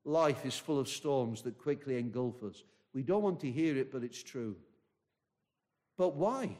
Life 0.03 0.43
is 0.43 0.57
full 0.57 0.79
of 0.79 0.89
storms 0.89 1.43
that 1.43 1.59
quickly 1.59 1.99
engulf 1.99 2.41
us. 2.41 2.63
We 2.95 3.03
don't 3.03 3.21
want 3.21 3.39
to 3.41 3.51
hear 3.51 3.77
it, 3.77 3.91
but 3.91 4.03
it's 4.03 4.23
true. 4.23 4.55
But 5.95 6.15
why? 6.15 6.57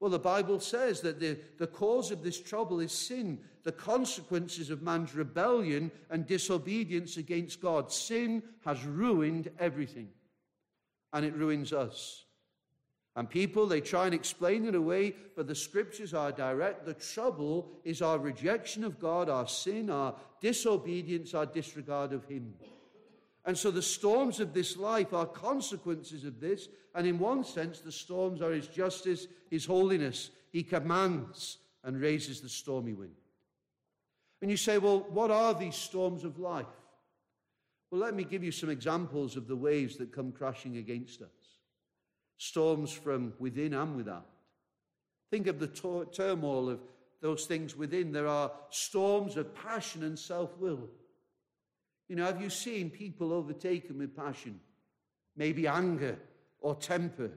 Well, 0.00 0.10
the 0.10 0.18
Bible 0.18 0.60
says 0.60 1.00
that 1.00 1.20
the, 1.20 1.38
the 1.58 1.66
cause 1.66 2.10
of 2.10 2.22
this 2.22 2.40
trouble 2.40 2.80
is 2.80 2.92
sin, 2.92 3.38
the 3.62 3.72
consequences 3.72 4.70
of 4.70 4.82
man's 4.82 5.14
rebellion 5.14 5.90
and 6.10 6.26
disobedience 6.26 7.16
against 7.16 7.60
God. 7.60 7.90
Sin 7.90 8.42
has 8.64 8.84
ruined 8.84 9.50
everything, 9.58 10.08
and 11.12 11.24
it 11.24 11.34
ruins 11.34 11.72
us. 11.72 12.24
And 13.16 13.30
people, 13.30 13.66
they 13.66 13.80
try 13.80 14.06
and 14.06 14.14
explain 14.14 14.66
it 14.66 14.74
away, 14.74 15.14
but 15.36 15.46
the 15.46 15.54
scriptures 15.54 16.14
are 16.14 16.32
direct. 16.32 16.84
The 16.84 16.94
trouble 16.94 17.70
is 17.84 18.02
our 18.02 18.18
rejection 18.18 18.82
of 18.82 18.98
God, 18.98 19.28
our 19.28 19.46
sin, 19.46 19.88
our 19.88 20.16
disobedience, 20.40 21.32
our 21.32 21.46
disregard 21.46 22.12
of 22.12 22.24
Him. 22.26 22.54
And 23.44 23.56
so 23.56 23.70
the 23.70 23.82
storms 23.82 24.40
of 24.40 24.54
this 24.54 24.76
life 24.76 25.12
are 25.12 25.26
consequences 25.26 26.24
of 26.24 26.40
this. 26.40 26.68
And 26.94 27.06
in 27.06 27.18
one 27.18 27.44
sense, 27.44 27.80
the 27.80 27.92
storms 27.92 28.40
are 28.40 28.52
His 28.52 28.68
justice, 28.68 29.26
His 29.50 29.66
holiness. 29.66 30.30
He 30.50 30.62
commands 30.62 31.58
and 31.82 32.00
raises 32.00 32.40
the 32.40 32.48
stormy 32.48 32.94
wind. 32.94 33.16
And 34.40 34.50
you 34.50 34.56
say, 34.56 34.78
well, 34.78 35.06
what 35.10 35.30
are 35.30 35.54
these 35.54 35.76
storms 35.76 36.24
of 36.24 36.38
life? 36.38 36.66
Well, 37.90 38.00
let 38.00 38.14
me 38.14 38.24
give 38.24 38.42
you 38.42 38.52
some 38.52 38.70
examples 38.70 39.36
of 39.36 39.46
the 39.46 39.56
waves 39.56 39.96
that 39.96 40.12
come 40.12 40.32
crashing 40.32 40.78
against 40.78 41.22
us 41.22 41.28
storms 42.36 42.92
from 42.92 43.32
within 43.38 43.74
and 43.74 43.96
without. 43.96 44.26
Think 45.30 45.46
of 45.46 45.58
the 45.58 46.06
turmoil 46.12 46.68
of 46.68 46.80
those 47.20 47.46
things 47.46 47.76
within. 47.76 48.12
There 48.12 48.26
are 48.26 48.52
storms 48.70 49.36
of 49.36 49.54
passion 49.54 50.04
and 50.04 50.18
self 50.18 50.56
will. 50.58 50.88
You 52.08 52.16
know, 52.16 52.24
have 52.26 52.40
you 52.40 52.50
seen 52.50 52.90
people 52.90 53.32
overtaken 53.32 53.98
with 53.98 54.16
passion? 54.16 54.60
Maybe 55.36 55.66
anger 55.66 56.18
or 56.60 56.74
temper. 56.74 57.30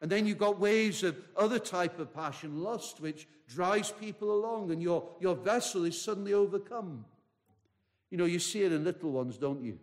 And 0.00 0.10
then 0.10 0.26
you've 0.26 0.38
got 0.38 0.60
waves 0.60 1.02
of 1.02 1.16
other 1.36 1.58
type 1.58 1.98
of 1.98 2.12
passion, 2.14 2.62
lust, 2.62 3.00
which 3.00 3.26
drives 3.48 3.90
people 3.92 4.32
along, 4.32 4.70
and 4.70 4.82
your, 4.82 5.08
your 5.20 5.34
vessel 5.34 5.84
is 5.84 6.00
suddenly 6.00 6.34
overcome. 6.34 7.04
You 8.10 8.18
know, 8.18 8.24
you 8.24 8.38
see 8.38 8.62
it 8.62 8.72
in 8.72 8.84
little 8.84 9.10
ones, 9.10 9.38
don't 9.38 9.62
you? 9.62 9.78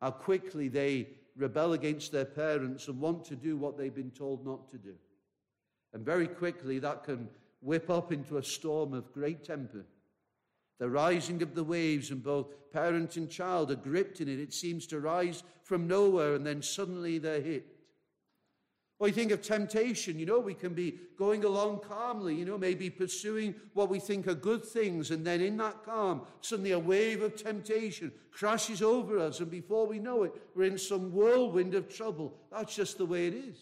How 0.00 0.10
quickly 0.10 0.68
they 0.68 1.08
rebel 1.36 1.72
against 1.72 2.12
their 2.12 2.24
parents 2.24 2.88
and 2.88 3.00
want 3.00 3.24
to 3.26 3.36
do 3.36 3.56
what 3.56 3.78
they've 3.78 3.94
been 3.94 4.10
told 4.10 4.44
not 4.44 4.68
to 4.70 4.78
do. 4.78 4.94
And 5.92 6.04
very 6.04 6.28
quickly 6.28 6.78
that 6.78 7.04
can 7.04 7.28
whip 7.60 7.90
up 7.90 8.12
into 8.12 8.38
a 8.38 8.42
storm 8.42 8.94
of 8.94 9.12
great 9.12 9.44
temper. 9.44 9.84
The 10.80 10.90
rising 10.90 11.42
of 11.42 11.54
the 11.54 11.62
waves, 11.62 12.10
and 12.10 12.24
both 12.24 12.48
parent 12.72 13.16
and 13.16 13.30
child 13.30 13.70
are 13.70 13.76
gripped 13.76 14.20
in 14.20 14.28
it. 14.28 14.40
It 14.40 14.54
seems 14.54 14.86
to 14.88 14.98
rise 14.98 15.44
from 15.62 15.86
nowhere, 15.86 16.34
and 16.34 16.44
then 16.44 16.62
suddenly 16.62 17.18
they're 17.18 17.42
hit. 17.42 17.66
Or 18.98 19.08
you 19.08 19.14
think 19.14 19.30
of 19.30 19.42
temptation, 19.42 20.18
you 20.18 20.26
know, 20.26 20.40
we 20.40 20.54
can 20.54 20.74
be 20.74 20.98
going 21.16 21.44
along 21.44 21.80
calmly, 21.80 22.34
you 22.34 22.44
know, 22.44 22.58
maybe 22.58 22.90
pursuing 22.90 23.54
what 23.72 23.88
we 23.88 23.98
think 23.98 24.26
are 24.26 24.34
good 24.34 24.64
things, 24.64 25.10
and 25.10 25.26
then 25.26 25.40
in 25.40 25.56
that 25.58 25.84
calm, 25.84 26.22
suddenly 26.40 26.72
a 26.72 26.78
wave 26.78 27.22
of 27.22 27.36
temptation 27.36 28.10
crashes 28.30 28.82
over 28.82 29.18
us, 29.18 29.40
and 29.40 29.50
before 29.50 29.86
we 29.86 29.98
know 29.98 30.22
it, 30.22 30.32
we're 30.54 30.64
in 30.64 30.78
some 30.78 31.12
whirlwind 31.12 31.74
of 31.74 31.94
trouble. 31.94 32.34
That's 32.50 32.74
just 32.74 32.98
the 32.98 33.06
way 33.06 33.26
it 33.26 33.34
is. 33.34 33.58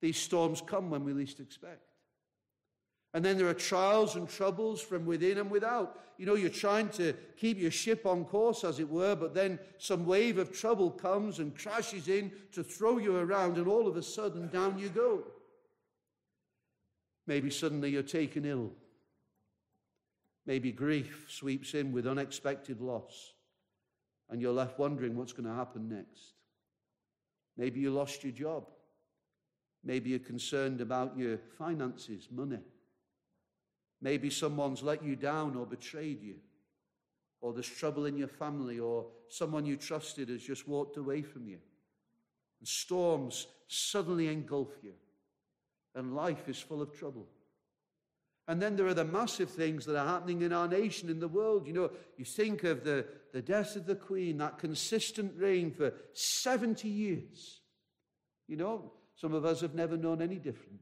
These 0.00 0.18
storms 0.18 0.62
come 0.64 0.90
when 0.90 1.04
we 1.04 1.12
least 1.12 1.40
expect. 1.40 1.89
And 3.12 3.24
then 3.24 3.36
there 3.36 3.48
are 3.48 3.54
trials 3.54 4.14
and 4.14 4.28
troubles 4.28 4.80
from 4.80 5.04
within 5.04 5.38
and 5.38 5.50
without. 5.50 5.98
You 6.16 6.26
know, 6.26 6.34
you're 6.34 6.48
trying 6.48 6.90
to 6.90 7.12
keep 7.36 7.58
your 7.58 7.70
ship 7.70 8.06
on 8.06 8.24
course, 8.24 8.62
as 8.62 8.78
it 8.78 8.88
were, 8.88 9.16
but 9.16 9.34
then 9.34 9.58
some 9.78 10.06
wave 10.06 10.38
of 10.38 10.52
trouble 10.52 10.90
comes 10.90 11.38
and 11.38 11.56
crashes 11.56 12.08
in 12.08 12.30
to 12.52 12.62
throw 12.62 12.98
you 12.98 13.16
around, 13.16 13.56
and 13.56 13.66
all 13.66 13.88
of 13.88 13.96
a 13.96 14.02
sudden, 14.02 14.48
down 14.48 14.78
you 14.78 14.90
go. 14.90 15.24
Maybe 17.26 17.50
suddenly 17.50 17.90
you're 17.90 18.02
taken 18.02 18.44
ill. 18.44 18.70
Maybe 20.46 20.72
grief 20.72 21.26
sweeps 21.28 21.74
in 21.74 21.92
with 21.92 22.06
unexpected 22.06 22.80
loss, 22.80 23.32
and 24.28 24.40
you're 24.40 24.52
left 24.52 24.78
wondering 24.78 25.16
what's 25.16 25.32
going 25.32 25.48
to 25.48 25.54
happen 25.54 25.88
next. 25.88 26.34
Maybe 27.56 27.80
you 27.80 27.90
lost 27.90 28.22
your 28.22 28.32
job. 28.32 28.68
Maybe 29.82 30.10
you're 30.10 30.18
concerned 30.18 30.80
about 30.80 31.16
your 31.16 31.38
finances, 31.58 32.28
money. 32.30 32.58
Maybe 34.02 34.30
someone's 34.30 34.82
let 34.82 35.04
you 35.04 35.16
down 35.16 35.56
or 35.56 35.66
betrayed 35.66 36.22
you, 36.22 36.36
or 37.40 37.52
there's 37.52 37.68
trouble 37.68 38.06
in 38.06 38.16
your 38.16 38.28
family, 38.28 38.78
or 38.78 39.06
someone 39.28 39.66
you 39.66 39.76
trusted 39.76 40.28
has 40.28 40.42
just 40.42 40.66
walked 40.66 40.96
away 40.96 41.22
from 41.22 41.46
you. 41.46 41.58
And 42.60 42.68
storms 42.68 43.46
suddenly 43.68 44.28
engulf 44.28 44.70
you, 44.82 44.94
and 45.94 46.14
life 46.14 46.48
is 46.48 46.58
full 46.58 46.82
of 46.82 46.96
trouble. 46.98 47.26
And 48.48 48.60
then 48.60 48.74
there 48.74 48.86
are 48.86 48.94
the 48.94 49.04
massive 49.04 49.50
things 49.50 49.84
that 49.86 49.96
are 49.96 50.06
happening 50.06 50.42
in 50.42 50.52
our 50.52 50.66
nation, 50.66 51.08
in 51.08 51.20
the 51.20 51.28
world. 51.28 51.68
You 51.68 51.72
know, 51.72 51.90
you 52.16 52.24
think 52.24 52.64
of 52.64 52.82
the, 52.82 53.06
the 53.32 53.42
death 53.42 53.76
of 53.76 53.86
the 53.86 53.94
Queen, 53.94 54.38
that 54.38 54.58
consistent 54.58 55.32
reign 55.36 55.70
for 55.70 55.92
70 56.14 56.88
years. 56.88 57.60
You 58.48 58.56
know, 58.56 58.92
some 59.14 59.34
of 59.34 59.44
us 59.44 59.60
have 59.60 59.74
never 59.74 59.96
known 59.96 60.20
any 60.20 60.36
different 60.36 60.80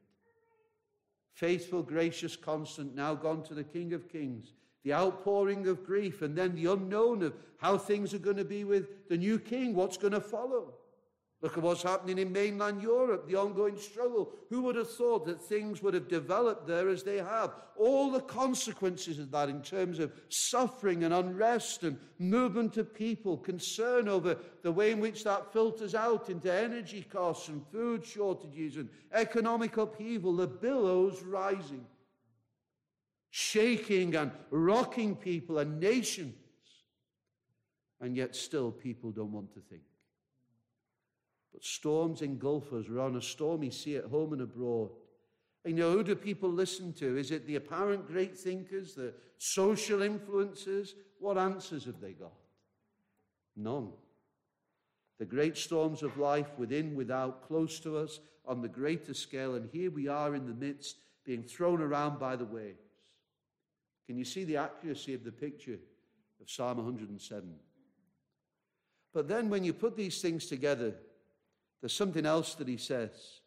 faithful, 1.38 1.84
gracious, 1.84 2.34
constant, 2.34 2.96
now 2.96 3.14
gone 3.14 3.44
to 3.44 3.54
the 3.54 3.62
King 3.62 3.92
of 3.92 4.08
Kings, 4.08 4.54
the 4.82 4.92
outpouring 4.92 5.68
of 5.68 5.86
grief, 5.86 6.20
and 6.22 6.36
then 6.36 6.52
the 6.56 6.66
unknown 6.66 7.22
of 7.22 7.32
how 7.58 7.78
things 7.78 8.12
are 8.12 8.18
going 8.18 8.36
to 8.36 8.44
be 8.44 8.64
with 8.64 9.08
the 9.08 9.16
new 9.16 9.38
king, 9.38 9.72
what's 9.72 9.96
going 9.96 10.12
to 10.12 10.20
follow. 10.20 10.74
Look 11.40 11.56
at 11.56 11.62
what's 11.62 11.84
happening 11.84 12.18
in 12.18 12.32
mainland 12.32 12.82
Europe, 12.82 13.28
the 13.28 13.36
ongoing 13.36 13.78
struggle. 13.78 14.32
Who 14.50 14.62
would 14.62 14.74
have 14.74 14.90
thought 14.90 15.24
that 15.26 15.40
things 15.40 15.80
would 15.80 15.94
have 15.94 16.08
developed 16.08 16.66
there 16.66 16.88
as 16.88 17.04
they 17.04 17.18
have? 17.18 17.54
All 17.76 18.10
the 18.10 18.22
consequences 18.22 19.20
of 19.20 19.30
that 19.30 19.48
in 19.48 19.62
terms 19.62 20.00
of 20.00 20.12
suffering 20.30 21.04
and 21.04 21.14
unrest 21.14 21.84
and 21.84 21.96
movement 22.18 22.76
of 22.76 22.92
people, 22.92 23.36
concern 23.36 24.08
over 24.08 24.36
the 24.62 24.72
way 24.72 24.90
in 24.90 24.98
which 24.98 25.22
that 25.22 25.52
filters 25.52 25.94
out 25.94 26.28
into 26.28 26.52
energy 26.52 27.02
costs 27.08 27.46
and 27.46 27.64
food 27.70 28.04
shortages 28.04 28.76
and 28.76 28.88
economic 29.12 29.76
upheaval, 29.76 30.34
the 30.34 30.46
billows 30.48 31.22
rising, 31.22 31.86
shaking 33.30 34.16
and 34.16 34.32
rocking 34.50 35.14
people 35.14 35.58
and 35.58 35.78
nations. 35.78 36.34
And 38.00 38.16
yet, 38.16 38.34
still, 38.34 38.72
people 38.72 39.12
don't 39.12 39.32
want 39.32 39.54
to 39.54 39.60
think. 39.60 39.82
But 41.52 41.64
storms 41.64 42.22
engulf 42.22 42.72
us. 42.72 42.86
We're 42.88 43.00
on 43.00 43.16
a 43.16 43.22
stormy 43.22 43.70
sea 43.70 43.96
at 43.96 44.04
home 44.04 44.32
and 44.32 44.42
abroad. 44.42 44.90
And 45.64 45.76
you 45.76 45.84
know, 45.84 45.92
who 45.92 46.04
do 46.04 46.14
people 46.14 46.50
listen 46.50 46.92
to? 46.94 47.16
Is 47.16 47.30
it 47.30 47.46
the 47.46 47.56
apparent 47.56 48.06
great 48.06 48.36
thinkers, 48.36 48.94
the 48.94 49.12
social 49.38 50.00
influencers? 50.00 50.90
What 51.18 51.36
answers 51.36 51.84
have 51.84 52.00
they 52.00 52.12
got? 52.12 52.32
None. 53.56 53.88
The 55.18 55.24
great 55.24 55.56
storms 55.56 56.02
of 56.02 56.16
life, 56.16 56.46
within, 56.56 56.94
without, 56.94 57.46
close 57.46 57.80
to 57.80 57.98
us, 57.98 58.20
on 58.46 58.62
the 58.62 58.68
greater 58.68 59.14
scale, 59.14 59.56
and 59.56 59.68
here 59.70 59.90
we 59.90 60.08
are 60.08 60.34
in 60.34 60.46
the 60.46 60.54
midst, 60.54 60.96
being 61.24 61.42
thrown 61.42 61.82
around 61.82 62.18
by 62.18 62.36
the 62.36 62.44
waves. 62.44 62.78
Can 64.06 64.16
you 64.16 64.24
see 64.24 64.44
the 64.44 64.56
accuracy 64.56 65.12
of 65.12 65.24
the 65.24 65.32
picture 65.32 65.78
of 66.40 66.48
Psalm 66.48 66.78
107? 66.78 67.52
But 69.12 69.28
then, 69.28 69.50
when 69.50 69.64
you 69.64 69.74
put 69.74 69.96
these 69.96 70.22
things 70.22 70.46
together, 70.46 70.94
there's 71.80 71.92
something 71.92 72.26
else 72.26 72.54
that 72.56 72.68
he 72.68 72.76
says. 72.76 73.40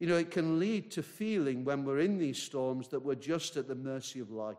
You 0.00 0.08
know, 0.08 0.16
it 0.16 0.30
can 0.30 0.58
lead 0.58 0.90
to 0.92 1.02
feeling 1.02 1.64
when 1.64 1.84
we're 1.84 2.00
in 2.00 2.18
these 2.18 2.42
storms 2.42 2.88
that 2.88 3.00
we're 3.00 3.14
just 3.14 3.56
at 3.56 3.68
the 3.68 3.74
mercy 3.74 4.20
of 4.20 4.30
life. 4.30 4.56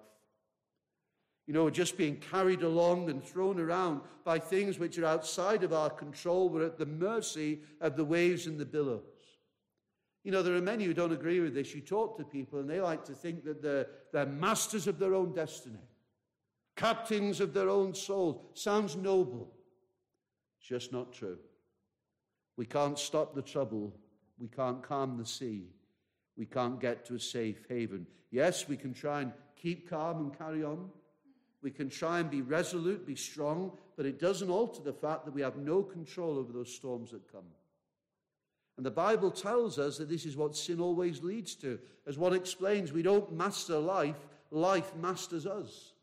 You 1.48 1.54
know, 1.54 1.66
we're 1.66 1.72
just 1.72 1.98
being 1.98 2.18
carried 2.18 2.64
along 2.64 3.10
and 3.10 3.24
thrown 3.24 3.60
around 3.60 4.02
by 4.24 4.40
things 4.40 4.80
which 4.80 4.98
are 4.98 5.06
outside 5.06 5.64
of 5.64 5.74
our 5.74 5.92
control. 5.92 6.50
We're 6.50 6.66
at 6.66 6.80
the 6.80 6.88
mercy 6.88 7.60
of 7.82 7.96
the 7.96 8.06
waves 8.06 8.48
and 8.48 8.58
the 8.58 8.66
billows. 8.66 9.04
You 10.24 10.32
know, 10.32 10.42
there 10.42 10.56
are 10.56 10.62
many 10.62 10.86
who 10.86 10.94
don't 10.96 11.14
agree 11.14 11.40
with 11.40 11.54
this. 11.54 11.76
You 11.76 11.82
talk 11.82 12.18
to 12.18 12.24
people 12.24 12.60
and 12.60 12.68
they 12.68 12.82
like 12.82 13.06
to 13.06 13.14
think 13.14 13.44
that 13.44 13.62
they're, 13.62 13.86
they're 14.12 14.26
masters 14.26 14.88
of 14.88 14.98
their 14.98 15.14
own 15.14 15.34
destiny, 15.36 15.84
captains 16.76 17.40
of 17.40 17.54
their 17.54 17.70
own 17.70 17.94
souls. 17.94 18.60
Sounds 18.60 18.96
noble. 18.96 19.54
It's 20.60 20.68
just 20.68 20.92
not 20.92 21.14
true. 21.14 21.38
We 22.58 22.66
can't 22.66 22.98
stop 22.98 23.36
the 23.36 23.42
trouble. 23.42 23.94
We 24.40 24.48
can't 24.48 24.82
calm 24.82 25.18
the 25.18 25.26
sea. 25.26 25.68
We 26.38 26.46
can't 26.46 26.80
get 26.80 27.06
to 27.06 27.16
a 27.16 27.20
safe 27.20 27.66
haven. 27.70 28.08
Yes, 28.32 28.68
we 28.68 28.78
can 28.78 28.94
try 28.94 29.22
and 29.22 29.32
keep 29.56 29.90
calm 29.90 30.18
and 30.20 30.38
carry 30.38 30.64
on. 30.64 30.90
We 31.62 31.72
can 31.72 31.90
try 31.90 32.20
and 32.20 32.30
be 32.30 32.42
resolute, 32.42 33.08
be 33.08 33.16
strong, 33.16 33.72
but 33.98 34.06
it 34.06 34.20
doesn't 34.20 34.50
alter 34.50 34.84
the 34.84 34.94
fact 34.94 35.26
that 35.26 35.34
we 35.34 35.42
have 35.42 35.58
no 35.58 35.82
control 35.82 36.38
over 36.38 36.54
those 36.54 36.74
storms 36.74 37.12
that 37.12 37.32
come. 37.32 37.46
And 38.78 38.86
the 38.86 38.92
Bible 38.92 39.32
tells 39.32 39.80
us 39.80 39.98
that 39.98 40.10
this 40.10 40.26
is 40.26 40.36
what 40.36 40.56
sin 40.56 40.82
always 40.82 41.24
leads 41.24 41.56
to. 41.56 41.80
As 42.06 42.18
one 42.18 42.34
explains, 42.34 42.92
we 42.92 43.02
don't 43.02 43.32
master 43.34 43.80
life, 43.80 44.28
life 44.52 44.94
masters 44.96 45.48
us. 45.48 45.94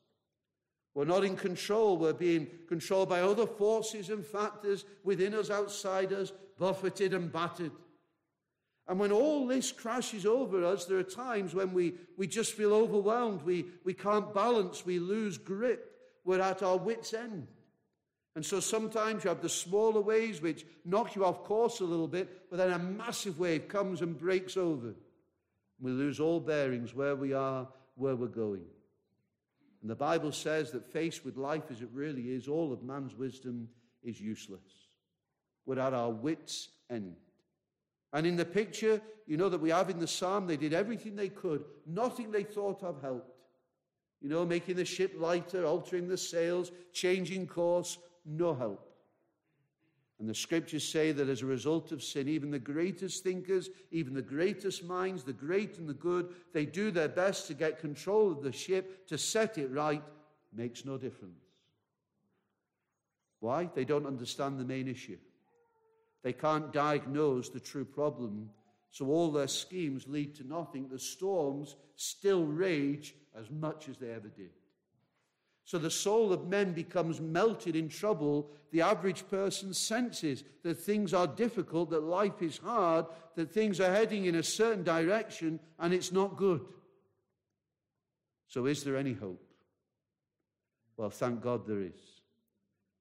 We're 0.95 1.05
not 1.07 1.25
in 1.25 1.37
control. 1.37 1.97
We're 1.97 2.13
being 2.13 2.49
controlled 2.69 3.09
by 3.09 3.23
other 3.23 3.47
forces 3.47 4.11
and 4.11 4.25
factors 4.25 4.85
within 5.05 5.35
us, 5.35 5.51
outside 5.51 6.13
us, 6.13 6.33
buffeted 6.59 7.15
and 7.15 7.33
battered. 7.33 7.73
And 8.89 8.99
when 8.99 9.13
all 9.13 9.47
this 9.47 9.73
crashes 9.73 10.27
over 10.27 10.65
us, 10.65 10.85
there 10.85 10.99
are 10.99 11.05
times 11.05 11.55
when 11.55 11.73
we, 11.73 11.95
we 12.17 12.27
just 12.27 12.53
feel 12.53 12.75
overwhelmed. 12.75 13.43
We, 13.43 13.67
we 13.85 13.95
can't 13.95 14.35
balance. 14.35 14.85
We 14.85 14.99
lose 14.99 15.39
grip. 15.39 15.89
We're 16.25 16.41
at 16.41 16.63
our 16.63 16.77
wits' 16.77 17.15
end. 17.15 17.47
And 18.35 18.45
so 18.45 18.61
sometimes 18.61 19.25
you 19.25 19.29
have 19.29 19.43
the 19.43 19.49
smaller 19.49 20.01
waves 20.01 20.41
which 20.41 20.65
knock 20.85 21.15
you 21.15 21.25
off 21.25 21.45
course 21.45 21.81
a 21.81 21.85
little 21.85 22.09
bit, 22.09 22.51
but 22.51 22.57
then 22.57 22.73
a 22.73 22.79
massive 22.79 23.39
wave 23.39 23.69
comes 23.69 24.01
and 24.01 24.19
breaks 24.19 24.57
over. 24.57 24.95
We 25.81 25.91
lose 25.91 26.19
all 26.19 26.41
bearings 26.41 26.95
where 26.95 27.15
we 27.15 27.35
are, 27.35 27.69
where 27.95 28.17
we're 28.17 28.27
going. 28.27 28.65
And 29.83 29.91
the 29.91 29.97
Bible 29.97 30.31
says 30.31 30.71
that 30.71 30.93
faced 30.93 31.25
with 31.25 31.37
life 31.37 31.65
as 31.71 31.83
it 31.83 31.89
really 31.93 32.31
is, 32.31 32.47
all 32.47 32.73
of 32.73 32.85
man's 32.85 33.15
wisdom 33.17 33.69
is 34.03 34.21
useless. 34.21 34.61
We're 35.67 35.81
at 35.81 35.93
our 35.93 36.11
wits' 36.11 36.69
end. 36.89 37.17
And 38.13 38.27
in 38.27 38.37
the 38.37 38.45
picture, 38.45 39.01
you 39.27 39.37
know, 39.37 39.49
that 39.49 39.61
we 39.61 39.71
have 39.71 39.91
in 39.91 39.99
the 39.99 40.07
psalm, 40.07 40.47
they 40.47 40.57
did 40.57 40.73
everything 40.73 41.17
they 41.17 41.29
could. 41.29 41.65
Nothing 41.87 42.31
they 42.31 42.45
thought 42.45 42.83
of 42.83 43.01
helped. 43.01 43.41
You 44.21 44.29
know, 44.29 44.47
making 44.47 44.77
the 44.77 44.85
ship 44.85 45.15
lighter, 45.19 45.65
altering 45.65 46.09
the 46.09 46.17
sails, 46.17 46.71
changing 46.93 47.49
course, 47.49 47.99
no 48.25 48.55
help. 48.55 48.92
And 50.23 50.31
the 50.31 50.35
scriptures 50.37 50.85
say 50.85 51.11
that 51.11 51.29
as 51.29 51.43
a 51.43 51.47
result 51.47 51.91
of 51.91 52.01
sin, 52.01 52.29
even 52.29 52.53
the 52.53 52.59
greatest 52.61 53.25
thinkers, 53.25 53.71
even 53.91 54.15
the 54.15 54.23
greatest 54.23 54.85
minds, 54.85 55.25
the 55.25 55.33
great 55.33 55.79
and 55.79 55.89
the 55.89 55.95
good, 55.95 56.29
they 56.53 56.65
do 56.65 56.93
their 56.93 57.09
best 57.09 57.49
to 57.49 57.55
get 57.55 57.81
control 57.81 58.31
of 58.31 58.41
the 58.41 58.53
ship, 58.53 59.09
to 59.09 59.19
set 59.19 59.59
it 59.59 59.69
right, 59.73 60.05
makes 60.55 60.85
no 60.85 60.97
difference. 60.97 61.43
Why? 63.41 63.69
They 63.75 63.85
don't 63.85 64.07
understand 64.07 64.61
the 64.61 64.65
main 64.65 64.87
issue. 64.87 65.19
They 66.23 66.33
can't 66.33 66.73
diagnose 66.73 67.49
the 67.49 67.59
true 67.59 67.85
problem. 67.85 68.49
So 68.91 69.07
all 69.07 69.33
their 69.33 69.49
schemes 69.49 70.07
lead 70.07 70.37
to 70.37 70.47
nothing. 70.47 70.87
The 70.87 71.01
storms 71.01 71.75
still 71.97 72.45
rage 72.45 73.17
as 73.37 73.51
much 73.51 73.89
as 73.89 73.97
they 73.97 74.13
ever 74.13 74.29
did. 74.29 74.51
So 75.73 75.79
the 75.79 75.91
soul 75.91 76.35
of 76.35 76.49
men 76.49 76.75
becomes 76.75 77.19
melted 77.19 77.77
in 77.77 77.89
trouble. 77.89 78.51
The 78.73 78.83
average 78.83 79.27
person 79.31 79.73
senses 79.73 80.45
that 80.65 80.75
things 80.75 81.15
are 81.15 81.27
difficult, 81.27 81.89
that 81.89 82.03
life 82.03 82.43
is 82.43 82.59
hard, 82.59 83.07
that 83.37 83.51
things 83.51 83.81
are 83.81 83.91
heading 83.91 84.27
in 84.27 84.35
a 84.35 84.43
certain 84.43 84.85
direction, 84.85 85.59
and 85.79 85.95
it's 85.95 86.13
not 86.13 86.37
good. 86.37 86.61
So, 88.49 88.67
is 88.67 88.85
there 88.85 88.99
any 88.99 89.15
hope? 89.15 89.43
Well, 90.99 91.09
thank 91.09 91.41
God 91.41 91.67
there 91.67 91.81
is. 91.81 92.21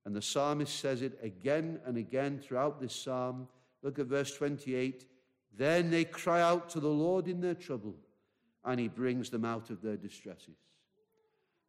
And 0.06 0.16
the 0.16 0.22
psalmist 0.22 0.80
says 0.80 1.02
it 1.02 1.20
again 1.22 1.82
and 1.86 1.98
again 1.98 2.40
throughout 2.40 2.80
this 2.80 2.96
psalm. 2.96 3.50
Look 3.84 4.00
at 4.00 4.06
verse 4.06 4.34
28. 4.34 5.04
Then 5.58 5.90
they 5.90 6.06
cry 6.06 6.42
out 6.42 6.70
to 6.70 6.80
the 6.80 6.88
Lord 6.88 7.28
in 7.28 7.42
their 7.42 7.54
trouble, 7.54 7.98
and 8.64 8.80
he 8.80 8.88
brings 8.88 9.30
them 9.30 9.44
out 9.44 9.72
of 9.72 9.82
their 9.82 9.98
distresses. 9.98 10.56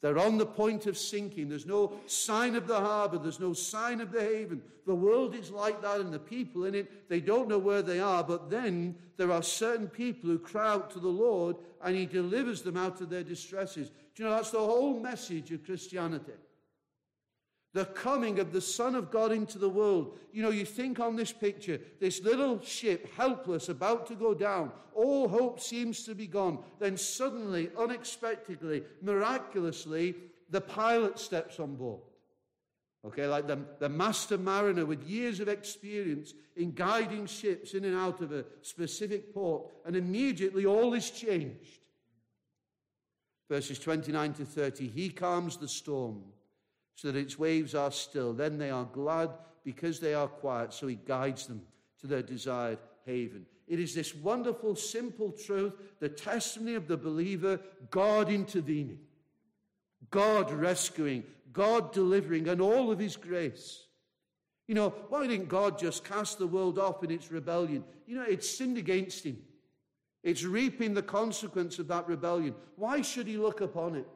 They're 0.03 0.19
on 0.19 0.37
the 0.37 0.45
point 0.45 0.87
of 0.87 0.99
sinking. 0.99 1.49
There's 1.49 1.65
no 1.65 1.93
sign 2.07 2.57
of 2.57 2.67
the 2.67 2.79
harbor. 2.79 3.19
There's 3.19 3.39
no 3.39 3.53
sign 3.53 4.01
of 4.01 4.11
the 4.11 4.21
haven. 4.21 4.61
The 4.85 4.95
world 4.95 5.37
is 5.37 5.53
like 5.53 5.81
that, 5.83 6.01
and 6.01 6.13
the 6.13 6.19
people 6.19 6.65
in 6.65 6.75
it, 6.75 7.09
they 7.09 7.21
don't 7.21 7.49
know 7.49 7.59
where 7.59 7.83
they 7.83 8.01
are. 8.01 8.25
But 8.25 8.51
then 8.51 8.97
there 9.17 9.31
are 9.31 9.45
certain 9.45 9.87
people 9.87 10.29
who 10.29 10.41
cry 10.41 10.73
out 10.73 10.91
to 10.91 10.99
the 10.99 11.09
Lord, 11.09 11.57
and 11.85 11.97
He 11.97 12.05
delivers 12.05 12.63
them 12.63 12.77
out 12.77 13.01
of 13.01 13.11
their 13.11 13.23
distresses. 13.23 13.91
Do 14.15 14.25
you 14.25 14.29
know 14.29 14.35
that's 14.35 14.51
the 14.51 14.59
whole 14.59 14.99
message 14.99 15.53
of 15.53 15.65
Christianity? 15.65 16.33
The 17.73 17.87
coming 17.87 18.39
of 18.39 18.53
the 18.53 18.61
Son 18.61 18.95
of 18.95 19.11
God 19.11 19.33
into 19.33 19.59
the 19.59 19.69
world. 19.69 20.19
You 20.33 20.43
know, 20.43 20.51
you 20.51 20.65
think 20.65 21.01
on 21.01 21.17
this 21.17 21.33
picture, 21.33 21.81
this 22.01 22.23
little 22.23 22.61
ship, 22.61 23.15
helpless, 23.17 23.69
about 23.69 24.07
to 24.09 24.15
go 24.15 24.35
down, 24.35 24.73
all 24.95 25.27
hope 25.29 25.59
seems 25.59 26.05
to 26.05 26.15
be 26.15 26.27
gone. 26.27 26.59
Then 26.79 26.99
suddenly, 26.99 27.71
unexpectedly, 27.79 28.83
miraculously, 29.01 30.15
the 30.51 30.61
pilot 30.61 31.19
steps 31.19 31.59
on 31.59 31.77
board. 31.77 32.03
Okay, 33.05 33.27
like 33.27 33.49
the, 33.49 33.59
the 33.81 33.89
master 33.89 34.39
mariner 34.39 34.87
with 34.87 35.03
years 35.03 35.41
of 35.41 35.49
experience 35.49 36.35
in 36.57 36.73
guiding 36.73 37.27
ships 37.27 37.75
in 37.75 37.85
and 37.85 37.97
out 37.97 38.21
of 38.21 38.33
a 38.33 38.45
specific 38.61 39.35
port, 39.35 39.65
and 39.87 39.97
immediately 39.97 40.67
all 40.67 40.95
is 40.95 41.11
changed. 41.11 41.81
Verses 43.49 43.79
29 43.79 44.35
to 44.35 44.45
30 44.45 44.89
He 44.89 45.09
calms 45.09 45.57
the 45.57 45.67
storm 45.67 46.23
so 46.95 47.11
that 47.11 47.19
its 47.19 47.39
waves 47.39 47.75
are 47.75 47.91
still. 47.91 48.33
Then 48.33 48.59
they 48.59 48.71
are 48.71 48.85
glad 48.85 49.31
because 49.65 50.01
they 50.01 50.15
are 50.15 50.29
quiet, 50.29 50.73
so 50.73 50.87
he 50.87 50.97
guides 50.97 51.47
them 51.47 51.63
to 52.01 52.07
their 52.07 52.23
desired 52.23 52.79
haven. 53.07 53.47
It 53.69 53.81
is 53.81 53.95
this 53.95 54.15
wonderful, 54.15 54.77
simple 54.77 55.33
truth, 55.33 55.73
the 56.01 56.09
testimony 56.09 56.75
of 56.75 56.89
the 56.89 56.97
believer, 56.97 57.61
God 57.91 58.29
intervening, 58.29 58.99
God 60.11 60.51
rescuing, 60.51 61.25
God 61.53 61.93
delivering, 61.93 62.49
and 62.49 62.61
all 62.61 62.91
of 62.91 62.99
his 62.99 63.17
grace. 63.17 63.87
You 64.69 64.75
know, 64.75 64.91
why 65.09 65.27
didn't 65.27 65.49
God 65.49 65.79
just 65.79 66.05
cast 66.05 66.39
the 66.39 66.47
world 66.47 66.79
off 66.79 67.03
in 67.03 67.11
its 67.11 67.31
rebellion? 67.31 67.85
You 68.07 68.17
know, 68.17 68.25
it's 68.25 68.49
sinned 68.49 68.79
against 68.79 69.25
him. 69.25 69.39
It's 70.23 70.45
reaping 70.45 70.95
the 70.95 71.03
consequence 71.03 71.79
of 71.79 71.89
that 71.89 72.07
rebellion. 72.07 72.55
Why 72.77 73.03
should 73.03 73.27
he 73.27 73.37
look 73.37 73.61
upon 73.61 73.97
it? 73.97 74.07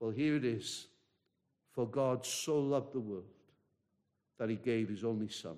Well, 0.00 0.10
here 0.10 0.36
it 0.36 0.44
is. 0.44 0.86
For 1.76 1.86
God 1.86 2.26
so 2.26 2.58
loved 2.58 2.92
the 2.92 3.00
world 3.00 3.24
that 4.38 4.50
he 4.50 4.56
gave 4.56 4.88
his 4.88 5.04
only 5.04 5.28
Son. 5.28 5.56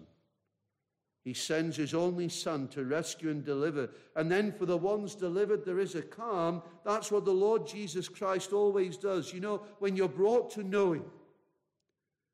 He 1.25 1.33
sends 1.33 1.77
his 1.77 1.95
only 1.95 2.29
Son 2.29 2.69
to 2.69 2.85
rescue 2.85 3.31
and 3.31 3.45
deliver. 3.45 3.89
And 4.17 4.31
then 4.31 4.53
for 4.53 4.67
the 4.67 4.77
ones 4.77 5.15
delivered, 5.15 5.65
there 5.65 5.79
is 5.79 5.95
a 5.95 6.03
calm. 6.03 6.63
That's 6.85 7.11
what 7.11 7.25
the 7.25 7.33
Lord 7.33 7.67
Jesus 7.67 8.09
Christ 8.09 8.53
always 8.53 8.97
does. 8.97 9.33
You 9.33 9.41
know, 9.41 9.63
when 9.79 9.97
you're 9.97 10.09
brought 10.09 10.51
to 10.53 10.63
know 10.63 10.93
him, 10.93 11.05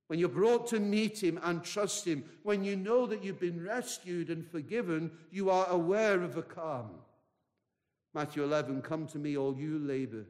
when 0.09 0.19
you're 0.19 0.29
brought 0.29 0.67
to 0.69 0.81
meet 0.81 1.23
him 1.23 1.39
and 1.43 1.63
trust 1.63 2.07
him, 2.07 2.25
when 2.43 2.65
you 2.65 2.77
know 2.77 3.07
that 3.07 3.25
you've 3.25 3.41
been 3.41 3.65
rescued 3.65 4.29
and 4.29 4.47
forgiven, 4.47 5.11
you 5.31 5.51
are 5.51 5.69
aware 5.69 6.23
of 6.23 6.37
a 6.37 6.43
calm. 6.43 6.91
Matthew 8.13 8.45
11, 8.45 8.83
come 8.83 9.07
to 9.09 9.19
me, 9.19 9.37
all 9.37 9.57
you 9.57 9.79
labor 9.79 10.25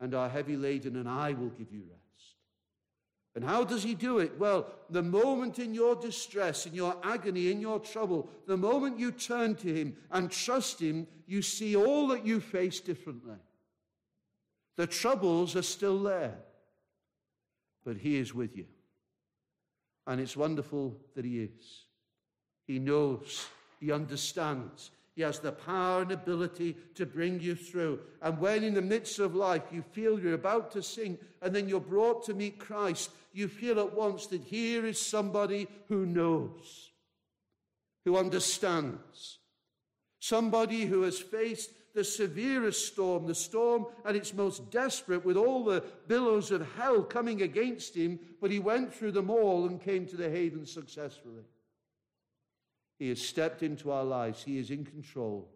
and 0.00 0.14
are 0.14 0.28
heavy 0.28 0.56
laden, 0.56 0.96
and 0.96 1.08
I 1.08 1.32
will 1.32 1.48
give 1.48 1.72
you 1.72 1.82
rest. 1.88 2.37
And 3.34 3.44
how 3.44 3.62
does 3.62 3.82
he 3.82 3.94
do 3.94 4.18
it? 4.18 4.38
Well, 4.38 4.66
the 4.90 5.02
moment 5.02 5.58
in 5.58 5.74
your 5.74 5.94
distress, 5.94 6.66
in 6.66 6.74
your 6.74 6.96
agony, 7.04 7.50
in 7.50 7.60
your 7.60 7.78
trouble, 7.78 8.28
the 8.46 8.56
moment 8.56 8.98
you 8.98 9.12
turn 9.12 9.54
to 9.56 9.72
him 9.72 9.96
and 10.10 10.30
trust 10.30 10.80
him, 10.80 11.06
you 11.26 11.42
see 11.42 11.76
all 11.76 12.08
that 12.08 12.26
you 12.26 12.40
face 12.40 12.80
differently. 12.80 13.36
The 14.76 14.86
troubles 14.86 15.56
are 15.56 15.62
still 15.62 16.02
there, 16.02 16.38
but 17.84 17.96
he 17.96 18.16
is 18.16 18.34
with 18.34 18.56
you. 18.56 18.66
And 20.06 20.20
it's 20.20 20.36
wonderful 20.36 20.96
that 21.14 21.24
he 21.24 21.42
is. 21.42 21.84
He 22.66 22.78
knows, 22.78 23.46
he 23.78 23.92
understands, 23.92 24.90
he 25.18 25.24
has 25.24 25.40
the 25.40 25.50
power 25.50 26.02
and 26.02 26.12
ability 26.12 26.76
to 26.94 27.04
bring 27.04 27.40
you 27.40 27.56
through. 27.56 27.98
And 28.22 28.38
when 28.38 28.62
in 28.62 28.72
the 28.72 28.80
midst 28.80 29.18
of 29.18 29.34
life 29.34 29.64
you 29.72 29.82
feel 29.82 30.20
you're 30.20 30.34
about 30.34 30.70
to 30.72 30.82
sink 30.82 31.20
and 31.42 31.52
then 31.52 31.68
you're 31.68 31.80
brought 31.80 32.24
to 32.26 32.34
meet 32.34 32.60
Christ, 32.60 33.10
you 33.32 33.48
feel 33.48 33.80
at 33.80 33.96
once 33.96 34.28
that 34.28 34.44
here 34.44 34.86
is 34.86 34.96
somebody 34.96 35.66
who 35.88 36.06
knows, 36.06 36.92
who 38.04 38.16
understands, 38.16 39.40
somebody 40.20 40.84
who 40.84 41.02
has 41.02 41.18
faced 41.18 41.72
the 41.96 42.04
severest 42.04 42.86
storm, 42.86 43.26
the 43.26 43.34
storm 43.34 43.86
at 44.04 44.14
its 44.14 44.32
most 44.32 44.70
desperate, 44.70 45.24
with 45.24 45.36
all 45.36 45.64
the 45.64 45.82
billows 46.06 46.52
of 46.52 46.64
hell 46.76 47.02
coming 47.02 47.42
against 47.42 47.96
him, 47.96 48.20
but 48.40 48.52
he 48.52 48.60
went 48.60 48.94
through 48.94 49.10
them 49.10 49.30
all 49.30 49.66
and 49.66 49.82
came 49.82 50.06
to 50.06 50.16
the 50.16 50.30
haven 50.30 50.64
successfully. 50.64 51.42
He 52.98 53.08
has 53.10 53.20
stepped 53.20 53.62
into 53.62 53.90
our 53.90 54.04
lives, 54.04 54.42
he 54.42 54.58
is 54.58 54.70
in 54.70 54.84
control. 54.84 55.48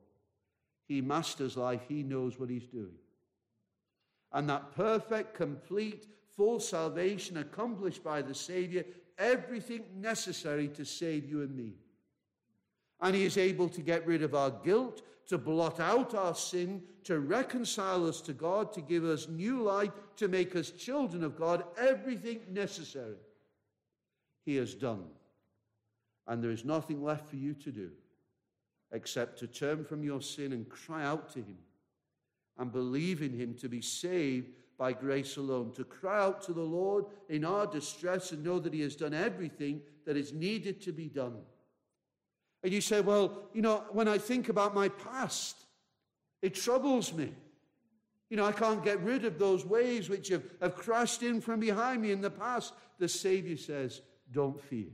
He 0.86 1.00
masters 1.00 1.56
life, 1.56 1.82
he 1.88 2.02
knows 2.02 2.38
what 2.38 2.50
he's 2.50 2.66
doing. 2.66 2.94
And 4.32 4.48
that 4.48 4.74
perfect, 4.74 5.34
complete, 5.34 6.06
full 6.36 6.60
salvation 6.60 7.36
accomplished 7.36 8.02
by 8.02 8.22
the 8.22 8.34
Savior, 8.34 8.84
everything 9.18 9.84
necessary 9.94 10.68
to 10.68 10.84
save 10.84 11.28
you 11.28 11.42
and 11.42 11.54
me. 11.54 11.74
And 13.00 13.14
He 13.14 13.24
is 13.24 13.36
able 13.36 13.68
to 13.70 13.80
get 13.82 14.06
rid 14.06 14.22
of 14.22 14.34
our 14.34 14.50
guilt, 14.50 15.02
to 15.26 15.38
blot 15.38 15.80
out 15.80 16.14
our 16.14 16.34
sin, 16.34 16.82
to 17.04 17.20
reconcile 17.20 18.06
us 18.06 18.20
to 18.22 18.32
God, 18.32 18.72
to 18.72 18.80
give 18.80 19.04
us 19.04 19.28
new 19.28 19.62
life, 19.62 19.90
to 20.16 20.28
make 20.28 20.56
us 20.56 20.70
children 20.70 21.24
of 21.24 21.36
God, 21.36 21.64
everything 21.76 22.40
necessary. 22.50 23.16
He 24.44 24.56
has 24.56 24.74
done. 24.74 25.04
And 26.26 26.42
there 26.42 26.50
is 26.50 26.64
nothing 26.64 27.02
left 27.02 27.28
for 27.28 27.36
you 27.36 27.54
to 27.54 27.72
do 27.72 27.90
except 28.92 29.38
to 29.38 29.46
turn 29.46 29.84
from 29.84 30.04
your 30.04 30.20
sin 30.20 30.52
and 30.52 30.68
cry 30.68 31.04
out 31.04 31.32
to 31.32 31.40
Him 31.40 31.56
and 32.58 32.70
believe 32.70 33.22
in 33.22 33.32
Him 33.32 33.54
to 33.54 33.68
be 33.68 33.80
saved 33.80 34.50
by 34.78 34.92
grace 34.92 35.36
alone, 35.36 35.72
to 35.72 35.84
cry 35.84 36.22
out 36.22 36.42
to 36.42 36.52
the 36.52 36.62
Lord 36.62 37.06
in 37.28 37.44
our 37.44 37.66
distress 37.66 38.32
and 38.32 38.44
know 38.44 38.58
that 38.58 38.74
He 38.74 38.80
has 38.80 38.96
done 38.96 39.14
everything 39.14 39.80
that 40.04 40.16
is 40.16 40.32
needed 40.32 40.80
to 40.82 40.92
be 40.92 41.08
done. 41.08 41.36
And 42.62 42.72
you 42.72 42.80
say, 42.80 43.00
Well, 43.00 43.48
you 43.52 43.62
know, 43.62 43.84
when 43.92 44.08
I 44.08 44.18
think 44.18 44.48
about 44.48 44.74
my 44.74 44.88
past, 44.88 45.56
it 46.42 46.54
troubles 46.54 47.12
me. 47.12 47.32
You 48.28 48.36
know, 48.36 48.46
I 48.46 48.52
can't 48.52 48.82
get 48.82 49.02
rid 49.02 49.24
of 49.24 49.38
those 49.38 49.64
waves 49.64 50.08
which 50.08 50.28
have, 50.28 50.42
have 50.60 50.74
crashed 50.74 51.22
in 51.22 51.40
from 51.40 51.60
behind 51.60 52.00
me 52.00 52.12
in 52.12 52.20
the 52.20 52.30
past. 52.30 52.72
The 52.98 53.08
Savior 53.08 53.56
says, 53.56 54.00
Don't 54.30 54.60
fear. 54.60 54.88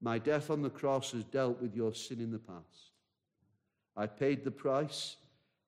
My 0.00 0.18
death 0.18 0.50
on 0.50 0.62
the 0.62 0.70
cross 0.70 1.12
has 1.12 1.24
dealt 1.24 1.60
with 1.60 1.74
your 1.74 1.94
sin 1.94 2.20
in 2.20 2.30
the 2.30 2.38
past. 2.38 2.92
I 3.96 4.06
paid 4.06 4.44
the 4.44 4.50
price. 4.50 5.16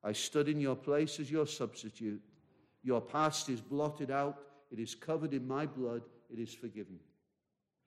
I 0.04 0.12
stood 0.12 0.48
in 0.48 0.60
your 0.60 0.76
place 0.76 1.18
as 1.18 1.30
your 1.30 1.46
substitute. 1.46 2.20
Your 2.82 3.00
past 3.00 3.48
is 3.48 3.60
blotted 3.60 4.10
out. 4.10 4.38
It 4.70 4.78
is 4.78 4.94
covered 4.94 5.32
in 5.32 5.48
my 5.48 5.66
blood. 5.66 6.02
It 6.30 6.38
is 6.38 6.52
forgiven. 6.52 6.98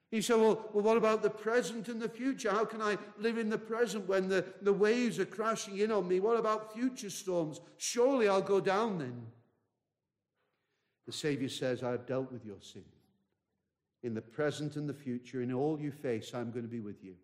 He 0.10 0.22
said, 0.22 0.38
well, 0.38 0.70
well, 0.74 0.84
what 0.84 0.98
about 0.98 1.22
the 1.22 1.30
present 1.30 1.88
and 1.88 2.02
the 2.02 2.10
future? 2.10 2.52
How 2.52 2.66
can 2.66 2.82
I 2.82 2.98
live 3.18 3.38
in 3.38 3.50
the 3.50 3.58
present 3.58 4.10
when 4.10 4.28
the, 4.28 4.46
the 4.62 4.74
waves 4.74 5.20
are 5.20 5.26
crashing 5.26 5.78
in 5.78 5.90
on 5.90 6.08
me? 6.08 6.20
What 6.20 6.38
about 6.38 6.74
future 6.74 7.10
storms? 7.10 7.62
Surely 7.78 8.28
I'll 8.28 8.42
go 8.42 8.60
down 8.60 8.98
then. 8.98 9.26
The 11.06 11.14
Savior 11.14 11.48
says, 11.48 11.82
I 11.82 11.92
have 11.92 12.06
dealt 12.06 12.32
with 12.32 12.46
your 12.46 12.60
sin. 12.60 12.84
In 14.04 14.14
the 14.14 14.22
present 14.22 14.76
and 14.76 14.90
the 14.90 14.94
future, 14.94 15.42
in 15.42 15.54
all 15.54 15.80
you 15.80 15.92
face, 15.92 16.34
I'm 16.34 16.52
going 16.52 16.64
to 16.64 16.72
be 16.72 16.80
with 16.80 17.04
you. 17.04 17.16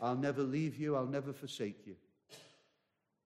I'll 0.00 0.16
never 0.16 0.42
leave 0.42 0.76
you, 0.76 0.94
I'll 0.94 1.06
never 1.06 1.32
forsake 1.32 1.86
you. 1.86 1.96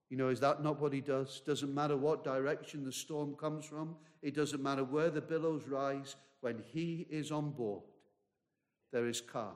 You 0.09 0.17
know, 0.17 0.29
is 0.29 0.41
that 0.41 0.63
not 0.63 0.81
what 0.81 0.93
he 0.93 1.01
does? 1.01 1.41
Doesn't 1.47 1.75
matter 1.75 1.97
what 1.97 2.25
direction 2.25 2.85
the 2.85 2.93
storm 2.93 3.35
comes 3.35 3.65
from, 3.65 3.97
it 4.23 4.35
doesn't 4.35 4.63
matter 4.63 4.85
where 4.85 5.11
the 5.11 5.21
billows 5.21 5.67
rise, 5.67 6.17
when 6.41 6.63
he 6.73 7.07
is 7.11 7.31
on 7.31 7.51
board, 7.51 7.83
there 8.93 9.07
is 9.07 9.21
calm. 9.21 9.55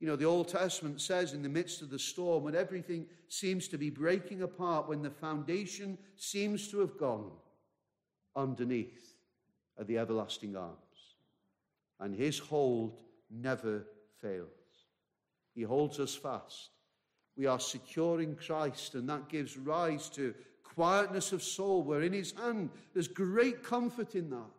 You 0.00 0.06
know, 0.06 0.16
the 0.16 0.26
Old 0.26 0.48
Testament 0.48 1.00
says 1.00 1.32
in 1.32 1.42
the 1.42 1.48
midst 1.48 1.82
of 1.82 1.90
the 1.90 1.98
storm, 1.98 2.44
when 2.44 2.54
everything 2.54 3.06
seems 3.28 3.66
to 3.68 3.78
be 3.78 3.90
breaking 3.90 4.42
apart, 4.42 4.88
when 4.88 5.02
the 5.02 5.10
foundation 5.10 5.98
seems 6.16 6.68
to 6.68 6.78
have 6.80 6.96
gone, 6.98 7.30
underneath 8.36 9.14
are 9.78 9.84
the 9.84 9.98
everlasting 9.98 10.54
arms. 10.54 10.76
And 12.00 12.14
his 12.14 12.38
hold 12.38 12.96
never 13.30 13.84
fails. 14.20 14.48
He 15.54 15.62
holds 15.62 15.98
us 15.98 16.14
fast. 16.14 16.70
We 17.36 17.46
are 17.46 17.60
secure 17.60 18.20
in 18.20 18.36
Christ, 18.36 18.94
and 18.94 19.08
that 19.08 19.28
gives 19.28 19.56
rise 19.56 20.08
to 20.10 20.34
quietness 20.62 21.32
of 21.32 21.42
soul, 21.42 21.82
We're 21.82 22.02
in 22.02 22.12
his 22.12 22.32
hand 22.32 22.70
there's 22.94 23.08
great 23.08 23.64
comfort 23.64 24.14
in 24.14 24.30
that. 24.30 24.50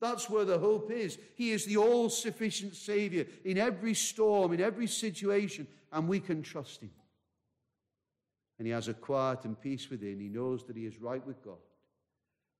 That's 0.00 0.30
where 0.30 0.44
the 0.44 0.58
hope 0.58 0.90
is. 0.90 1.18
He 1.34 1.52
is 1.52 1.64
the 1.64 1.78
all 1.78 2.08
sufficient 2.08 2.76
Savior 2.76 3.26
in 3.44 3.58
every 3.58 3.94
storm, 3.94 4.52
in 4.52 4.60
every 4.60 4.86
situation, 4.86 5.66
and 5.90 6.06
we 6.06 6.20
can 6.20 6.42
trust 6.42 6.82
Him. 6.82 6.90
And 8.58 8.66
He 8.66 8.72
has 8.72 8.88
a 8.88 8.94
quiet 8.94 9.44
and 9.44 9.60
peace 9.60 9.90
within. 9.90 10.20
He 10.20 10.28
knows 10.28 10.64
that 10.66 10.76
He 10.76 10.86
is 10.86 11.00
right 11.00 11.26
with 11.26 11.42
God. 11.42 11.56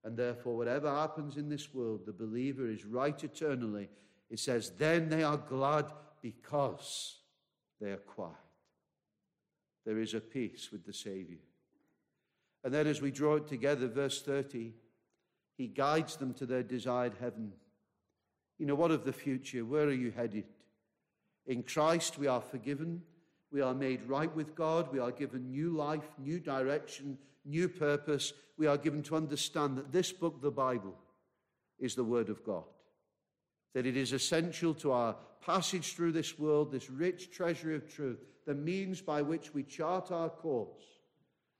And 0.04 0.16
therefore, 0.16 0.56
whatever 0.56 0.90
happens 0.90 1.36
in 1.36 1.48
this 1.48 1.74
world, 1.74 2.06
the 2.06 2.12
believer 2.12 2.68
is 2.68 2.84
right 2.84 3.22
eternally. 3.22 3.88
It 4.30 4.38
says, 4.38 4.72
then 4.78 5.08
they 5.08 5.22
are 5.22 5.36
glad 5.36 5.86
because 6.22 7.16
they 7.80 7.90
are 7.90 7.96
quiet. 7.96 8.34
There 9.84 9.98
is 9.98 10.14
a 10.14 10.20
peace 10.20 10.70
with 10.70 10.84
the 10.84 10.92
Savior. 10.92 11.38
And 12.64 12.74
then, 12.74 12.86
as 12.86 13.00
we 13.00 13.10
draw 13.10 13.36
it 13.36 13.48
together, 13.48 13.88
verse 13.88 14.22
30. 14.22 14.72
He 15.58 15.66
guides 15.66 16.16
them 16.16 16.34
to 16.34 16.46
their 16.46 16.62
desired 16.62 17.14
heaven. 17.20 17.52
You 18.58 18.66
know, 18.66 18.76
what 18.76 18.92
of 18.92 19.04
the 19.04 19.12
future? 19.12 19.64
Where 19.64 19.86
are 19.86 19.92
you 19.92 20.12
headed? 20.12 20.44
In 21.46 21.64
Christ, 21.64 22.16
we 22.16 22.28
are 22.28 22.40
forgiven. 22.40 23.02
We 23.50 23.60
are 23.60 23.74
made 23.74 24.02
right 24.08 24.32
with 24.34 24.54
God. 24.54 24.92
We 24.92 25.00
are 25.00 25.10
given 25.10 25.50
new 25.50 25.70
life, 25.70 26.04
new 26.16 26.38
direction, 26.38 27.18
new 27.48 27.68
purpose. 27.68 28.32
We 28.56 28.66
are 28.66 28.76
given 28.76 29.02
to 29.04 29.16
understand 29.16 29.78
that 29.78 29.92
this 29.92 30.12
book, 30.12 30.40
the 30.40 30.50
Bible, 30.50 30.96
is 31.78 31.94
the 31.94 32.04
Word 32.04 32.28
of 32.28 32.44
God. 32.44 32.64
That 33.74 33.86
it 33.86 33.96
is 33.96 34.12
essential 34.12 34.74
to 34.74 34.92
our 34.92 35.16
passage 35.40 35.94
through 35.94 36.12
this 36.12 36.38
world, 36.38 36.72
this 36.72 36.90
rich 36.90 37.30
treasury 37.30 37.76
of 37.76 37.92
truth, 37.92 38.18
the 38.46 38.54
means 38.54 39.00
by 39.00 39.22
which 39.22 39.54
we 39.54 39.62
chart 39.62 40.10
our 40.10 40.28
course 40.28 40.98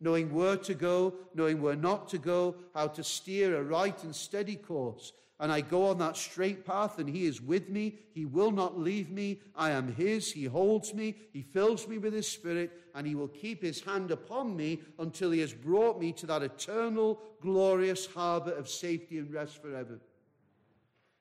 knowing 0.01 0.33
where 0.33 0.57
to 0.57 0.75
go, 0.75 1.15
knowing 1.35 1.61
where 1.61 1.77
not 1.77 2.09
to 2.09 2.19
go, 2.19 2.55
how 2.75 2.87
to 2.87 3.03
steer 3.03 3.57
a 3.57 3.63
right 3.63 4.03
and 4.05 4.15
steady 4.15 4.57
course. 4.57 5.13
And 5.41 5.53
I 5.53 5.61
go 5.61 5.87
on 5.87 5.99
that 5.99 6.17
straight 6.17 6.67
path, 6.67 6.99
and 6.99 7.09
He 7.09 7.27
is 7.27 7.41
with 7.41 7.69
me. 7.69 7.99
He 8.13 8.25
will 8.25 8.51
not 8.51 8.79
leave 8.79 9.11
me. 9.11 9.41
I 9.55 9.71
am 9.71 9.95
His. 9.95 10.33
He 10.33 10.45
holds 10.45 10.93
me. 10.95 11.17
He 11.33 11.43
fills 11.43 11.87
me 11.87 11.99
with 11.99 12.13
His 12.13 12.27
Spirit, 12.27 12.73
and 12.95 13.07
He 13.07 13.15
will 13.15 13.29
keep 13.29 13.63
His 13.63 13.81
hand 13.81 14.11
upon 14.11 14.57
me 14.57 14.81
until 14.99 15.31
He 15.31 15.41
has 15.41 15.53
brought 15.53 16.01
me 16.01 16.13
to 16.13 16.27
that 16.27 16.43
eternal, 16.43 17.21
glorious 17.41 18.07
harbor 18.07 18.53
of 18.53 18.69
safety 18.69 19.19
and 19.19 19.33
rest 19.33 19.63
forever. 19.63 20.01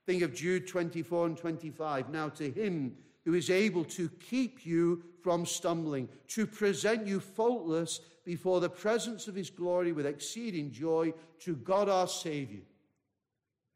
Think 0.06 0.24
of 0.24 0.34
Jude 0.34 0.68
24 0.68 1.26
and 1.28 1.38
25. 1.38 2.10
Now 2.10 2.30
to 2.30 2.50
Him 2.50 2.98
who 3.28 3.34
is 3.34 3.50
able 3.50 3.84
to 3.84 4.08
keep 4.08 4.66
you 4.66 5.04
from 5.22 5.46
stumbling, 5.46 6.08
to 6.30 6.48
present 6.48 7.06
you 7.06 7.20
faultless 7.20 8.00
before 8.24 8.62
the 8.62 8.70
presence 8.70 9.28
of 9.28 9.36
his 9.36 9.50
glory 9.50 9.92
with 9.92 10.06
exceeding 10.06 10.72
joy 10.72 11.14
to 11.38 11.58
God 11.58 11.90
our 11.90 12.08
Savior, 12.08 12.62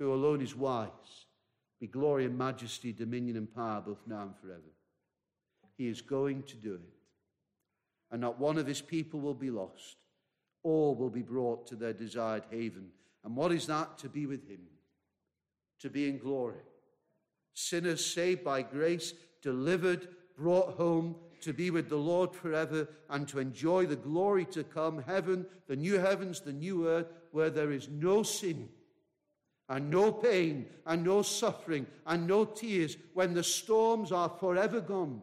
who 0.02 0.16
alone 0.16 0.42
is 0.42 0.56
wise, 0.56 1.28
be 1.80 1.86
glory 1.86 2.26
and 2.26 2.36
majesty, 2.36 2.92
dominion 2.92 3.38
and 3.38 3.54
power 3.54 3.84
both 3.86 4.00
now 4.08 4.24
and 4.24 4.36
forever. 4.42 4.74
He 5.78 5.88
is 5.88 6.02
going 6.02 6.42
to 6.44 6.56
do 6.56 6.74
it. 6.74 6.94
And 8.10 8.20
not 8.20 8.40
one 8.40 8.58
of 8.58 8.66
his 8.66 8.82
people 8.82 9.20
will 9.20 9.36
be 9.36 9.52
lost. 9.52 9.98
All 10.64 10.96
will 10.96 11.12
be 11.12 11.22
brought 11.22 11.68
to 11.68 11.76
their 11.76 11.94
desired 11.94 12.46
haven. 12.50 12.88
And 13.24 13.36
what 13.36 13.52
is 13.52 13.68
that? 13.68 14.00
To 14.00 14.10
be 14.10 14.26
with 14.26 14.50
him, 14.50 14.62
to 15.82 15.90
be 15.92 16.10
in 16.10 16.18
glory. 16.18 16.64
Sinners 17.54 18.04
saved 18.04 18.44
by 18.44 18.64
grace, 18.64 19.14
delivered, 19.44 20.08
brought 20.36 20.78
home 20.78 21.16
to 21.42 21.54
be 21.54 21.70
with 21.70 21.90
the 21.90 21.96
Lord 21.96 22.34
forever 22.34 22.88
and 23.12 23.28
to 23.28 23.38
enjoy 23.38 23.86
the 23.86 23.96
glory 23.96 24.46
to 24.46 24.64
come, 24.64 25.04
heaven, 25.04 25.46
the 25.68 25.76
new 25.76 26.00
heavens, 26.00 26.40
the 26.40 26.54
new 26.54 26.88
earth, 26.88 27.14
where 27.32 27.52
there 27.52 27.72
is 27.72 27.88
no 27.88 28.24
sin 28.24 28.68
and 29.70 29.90
no 29.90 30.12
pain 30.12 30.66
and 30.86 31.04
no 31.04 31.22
suffering 31.22 31.86
and 32.06 32.28
no 32.28 32.46
tears, 32.46 32.98
when 33.14 33.34
the 33.34 33.44
storms 33.44 34.12
are 34.12 34.30
forever 34.30 34.82
gone 34.82 35.22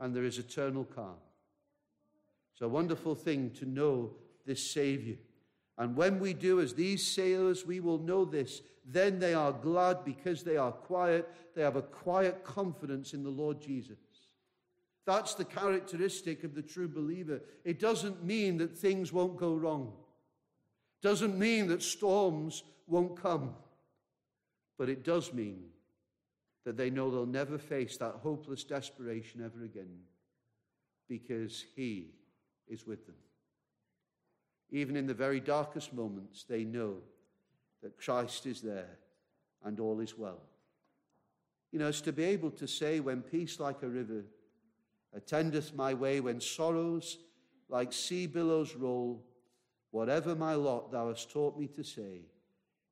and 0.00 0.14
there 0.14 0.24
is 0.24 0.38
eternal 0.38 0.84
calm. 0.84 1.16
It's 2.52 2.62
a 2.62 2.68
wonderful 2.68 3.14
thing 3.14 3.50
to 3.58 3.66
know 3.66 4.10
this 4.44 4.70
Savior. 4.70 5.16
And 5.78 5.96
when 5.96 6.20
we 6.20 6.34
do, 6.34 6.60
as 6.60 6.74
these 6.74 7.06
sailors, 7.06 7.66
we 7.66 7.80
will 7.80 7.98
know 7.98 8.24
this. 8.24 8.60
Then 8.84 9.18
they 9.18 9.32
are 9.32 9.52
glad 9.52 10.04
because 10.04 10.42
they 10.42 10.56
are 10.56 10.72
quiet. 10.72 11.28
They 11.54 11.62
have 11.62 11.76
a 11.76 11.82
quiet 11.82 12.44
confidence 12.44 13.14
in 13.14 13.22
the 13.22 13.30
Lord 13.30 13.60
Jesus. 13.60 13.96
That's 15.06 15.34
the 15.34 15.44
characteristic 15.44 16.44
of 16.44 16.54
the 16.54 16.62
true 16.62 16.88
believer. 16.88 17.40
It 17.64 17.80
doesn't 17.80 18.24
mean 18.24 18.58
that 18.58 18.76
things 18.76 19.12
won't 19.12 19.36
go 19.36 19.54
wrong. 19.54 19.92
It 21.02 21.06
Doesn't 21.06 21.38
mean 21.38 21.68
that 21.68 21.82
storms 21.82 22.62
won't 22.92 23.20
come. 23.20 23.54
But 24.78 24.88
it 24.88 25.02
does 25.02 25.32
mean 25.32 25.64
that 26.64 26.76
they 26.76 26.90
know 26.90 27.10
they'll 27.10 27.26
never 27.26 27.58
face 27.58 27.96
that 27.96 28.20
hopeless 28.22 28.62
desperation 28.62 29.42
ever 29.44 29.64
again 29.64 29.98
because 31.08 31.64
He 31.74 32.10
is 32.68 32.86
with 32.86 33.06
them. 33.06 33.16
Even 34.70 34.96
in 34.96 35.06
the 35.06 35.14
very 35.14 35.40
darkest 35.40 35.92
moments, 35.92 36.44
they 36.44 36.64
know 36.64 36.96
that 37.82 37.98
Christ 38.00 38.46
is 38.46 38.60
there 38.60 38.98
and 39.64 39.80
all 39.80 40.00
is 40.00 40.16
well. 40.16 40.40
You 41.72 41.78
know, 41.78 41.88
it's 41.88 42.00
to 42.02 42.12
be 42.12 42.24
able 42.24 42.50
to 42.52 42.68
say, 42.68 43.00
when 43.00 43.22
peace 43.22 43.58
like 43.58 43.82
a 43.82 43.88
river 43.88 44.24
attendeth 45.14 45.74
my 45.74 45.94
way, 45.94 46.20
when 46.20 46.40
sorrows 46.40 47.18
like 47.68 47.92
sea 47.92 48.26
billows 48.26 48.74
roll, 48.74 49.24
whatever 49.90 50.34
my 50.34 50.54
lot 50.54 50.92
thou 50.92 51.08
hast 51.08 51.30
taught 51.30 51.58
me 51.58 51.66
to 51.68 51.82
say, 51.82 52.22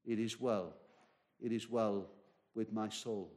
it 0.06 0.18
is 0.18 0.40
well, 0.40 0.74
it 1.40 1.52
is 1.52 1.68
well 1.68 2.06
with 2.54 2.72
my 2.72 2.88
soul. 2.88 3.32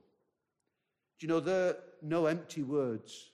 Do 1.19 1.27
you 1.27 1.33
know, 1.33 1.39
there 1.39 1.69
are 1.69 1.77
no 2.01 2.25
empty 2.25 2.63
words. 2.63 3.31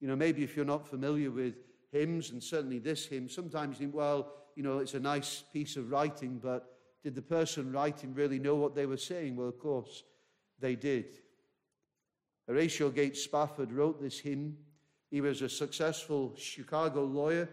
You 0.00 0.08
know, 0.08 0.16
maybe 0.16 0.42
if 0.42 0.56
you're 0.56 0.64
not 0.64 0.86
familiar 0.86 1.30
with 1.30 1.54
hymns, 1.92 2.30
and 2.30 2.42
certainly 2.42 2.78
this 2.78 3.06
hymn, 3.06 3.28
sometimes 3.28 3.78
you 3.78 3.86
think, 3.86 3.94
well, 3.94 4.32
you 4.56 4.62
know, 4.62 4.78
it's 4.78 4.94
a 4.94 5.00
nice 5.00 5.44
piece 5.52 5.76
of 5.76 5.90
writing, 5.90 6.40
but 6.42 6.78
did 7.02 7.14
the 7.14 7.22
person 7.22 7.72
writing 7.72 8.14
really 8.14 8.38
know 8.38 8.54
what 8.54 8.74
they 8.74 8.86
were 8.86 8.96
saying? 8.96 9.36
Well, 9.36 9.48
of 9.48 9.58
course, 9.58 10.04
they 10.58 10.74
did. 10.74 11.18
Horatio 12.46 12.90
Gates 12.90 13.22
Spafford 13.22 13.72
wrote 13.72 14.00
this 14.00 14.18
hymn. 14.18 14.56
He 15.10 15.20
was 15.20 15.42
a 15.42 15.48
successful 15.48 16.34
Chicago 16.36 17.04
lawyer 17.04 17.48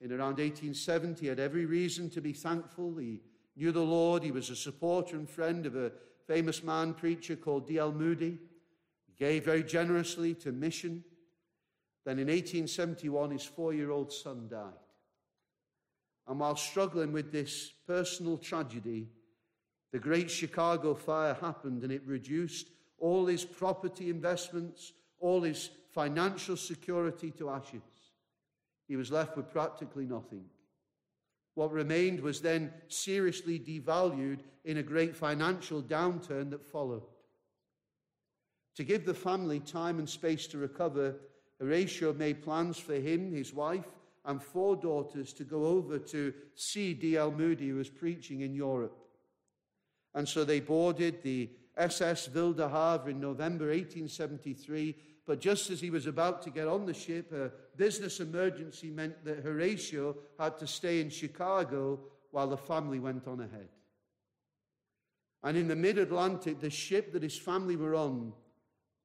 in 0.00 0.12
around 0.12 0.38
1870. 0.38 1.20
He 1.20 1.26
had 1.28 1.38
every 1.38 1.64
reason 1.64 2.10
to 2.10 2.20
be 2.20 2.32
thankful. 2.32 2.96
He 2.96 3.20
knew 3.56 3.72
the 3.72 3.80
Lord. 3.80 4.22
He 4.22 4.30
was 4.30 4.50
a 4.50 4.56
supporter 4.56 5.16
and 5.16 5.28
friend 5.28 5.66
of 5.66 5.76
a 5.76 5.92
famous 6.26 6.62
man 6.62 6.94
preacher 6.94 7.36
called 7.36 7.66
D.L. 7.66 7.92
Moody. 7.92 8.38
He 9.06 9.12
gave 9.18 9.44
very 9.44 9.62
generously 9.62 10.34
to 10.36 10.52
mission. 10.52 11.04
Then 12.04 12.18
in 12.18 12.28
1871, 12.28 13.30
his 13.30 13.44
four 13.44 13.72
year 13.72 13.90
old 13.90 14.12
son 14.12 14.48
died. 14.50 14.72
And 16.26 16.40
while 16.40 16.56
struggling 16.56 17.12
with 17.12 17.32
this 17.32 17.72
personal 17.86 18.38
tragedy, 18.38 19.08
the 19.92 19.98
Great 19.98 20.30
Chicago 20.30 20.94
Fire 20.94 21.34
happened 21.34 21.82
and 21.82 21.92
it 21.92 22.02
reduced 22.06 22.68
all 22.98 23.26
his 23.26 23.44
property 23.44 24.08
investments, 24.08 24.92
all 25.18 25.42
his 25.42 25.70
financial 25.92 26.56
security 26.56 27.30
to 27.32 27.50
ashes. 27.50 27.82
He 28.88 28.96
was 28.96 29.10
left 29.10 29.36
with 29.36 29.50
practically 29.50 30.06
nothing. 30.06 30.44
What 31.54 31.72
remained 31.72 32.20
was 32.20 32.40
then 32.40 32.72
seriously 32.88 33.58
devalued 33.58 34.40
in 34.64 34.78
a 34.78 34.82
great 34.82 35.14
financial 35.14 35.82
downturn 35.82 36.50
that 36.50 36.64
followed. 36.64 37.02
To 38.76 38.84
give 38.84 39.04
the 39.04 39.14
family 39.14 39.60
time 39.60 39.98
and 39.98 40.08
space 40.08 40.46
to 40.48 40.58
recover, 40.58 41.16
Horatio 41.60 42.14
made 42.14 42.42
plans 42.42 42.78
for 42.78 42.94
him, 42.94 43.32
his 43.32 43.52
wife, 43.52 43.86
and 44.24 44.42
four 44.42 44.76
daughters 44.76 45.32
to 45.34 45.44
go 45.44 45.66
over 45.66 45.98
to 45.98 46.32
see 46.54 46.94
D.L. 46.94 47.32
Moody, 47.32 47.68
who 47.68 47.76
was 47.76 47.90
preaching 47.90 48.40
in 48.40 48.54
Europe. 48.54 48.96
And 50.14 50.28
so 50.28 50.44
they 50.44 50.60
boarded 50.60 51.22
the 51.22 51.50
SS 51.76 52.26
Ville 52.26 52.52
de 52.52 52.68
Havre 52.68 53.10
in 53.10 53.20
November 53.20 53.66
1873. 53.66 54.96
But 55.26 55.40
just 55.40 55.70
as 55.70 55.80
he 55.80 55.90
was 55.90 56.06
about 56.06 56.42
to 56.42 56.50
get 56.50 56.68
on 56.68 56.86
the 56.86 56.94
ship, 56.94 57.32
business 57.76 58.20
emergency 58.20 58.90
meant 58.90 59.24
that 59.24 59.40
Horatio 59.40 60.16
had 60.38 60.58
to 60.58 60.66
stay 60.66 61.00
in 61.00 61.10
Chicago 61.10 62.00
while 62.30 62.48
the 62.48 62.56
family 62.56 62.98
went 62.98 63.26
on 63.26 63.40
ahead. 63.40 63.68
And 65.42 65.56
in 65.56 65.68
the 65.68 65.76
mid 65.76 65.98
Atlantic, 65.98 66.60
the 66.60 66.70
ship 66.70 67.12
that 67.12 67.22
his 67.22 67.36
family 67.36 67.76
were 67.76 67.94
on 67.94 68.32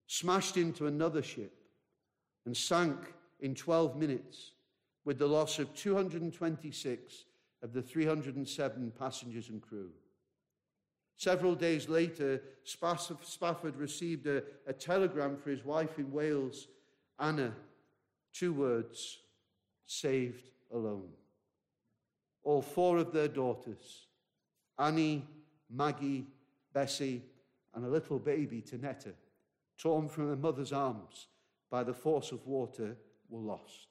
smashed 0.08 0.58
into 0.58 0.88
another 0.88 1.21
ship 1.21 1.53
and 2.45 2.56
sank 2.56 2.97
in 3.39 3.56
12 3.56 3.97
minutes 3.97 4.51
with 5.03 5.19
the 5.19 5.27
loss 5.27 5.60
of 5.60 5.73
226 5.73 7.25
of 7.63 7.73
the 7.73 7.82
307 7.82 8.93
passengers 8.97 9.49
and 9.49 9.62
crew. 9.62 9.89
Several 11.17 11.56
days 11.56 11.89
later, 11.89 12.41
Spafford 12.63 13.75
received 13.75 14.27
a, 14.27 14.43
a, 14.67 14.73
telegram 14.73 15.36
for 15.36 15.49
his 15.49 15.65
wife 15.65 15.97
in 15.97 16.12
Wales, 16.12 16.67
Anna, 17.19 17.53
two 18.38 18.54
words, 18.54 19.19
saved 19.86 20.52
alone. 20.73 21.10
All 22.43 22.62
four 22.62 22.97
of 22.97 23.12
their 23.12 23.28
daughters, 23.28 24.08
Annie, 24.78 25.26
Maggie, 25.69 26.28
Bessie, 26.73 27.23
and 27.73 27.86
a 27.86 27.89
little 27.89 28.19
baby, 28.19 28.62
Tanetta, 28.62 29.13
torn 29.78 30.08
from 30.08 30.30
her 30.30 30.36
mother's 30.36 30.73
arms 30.73 31.28
by 31.69 31.84
the 31.84 31.93
force 31.93 32.32
of 32.32 32.45
water, 32.45 32.95
were 33.30 33.41
lost. 33.41 33.88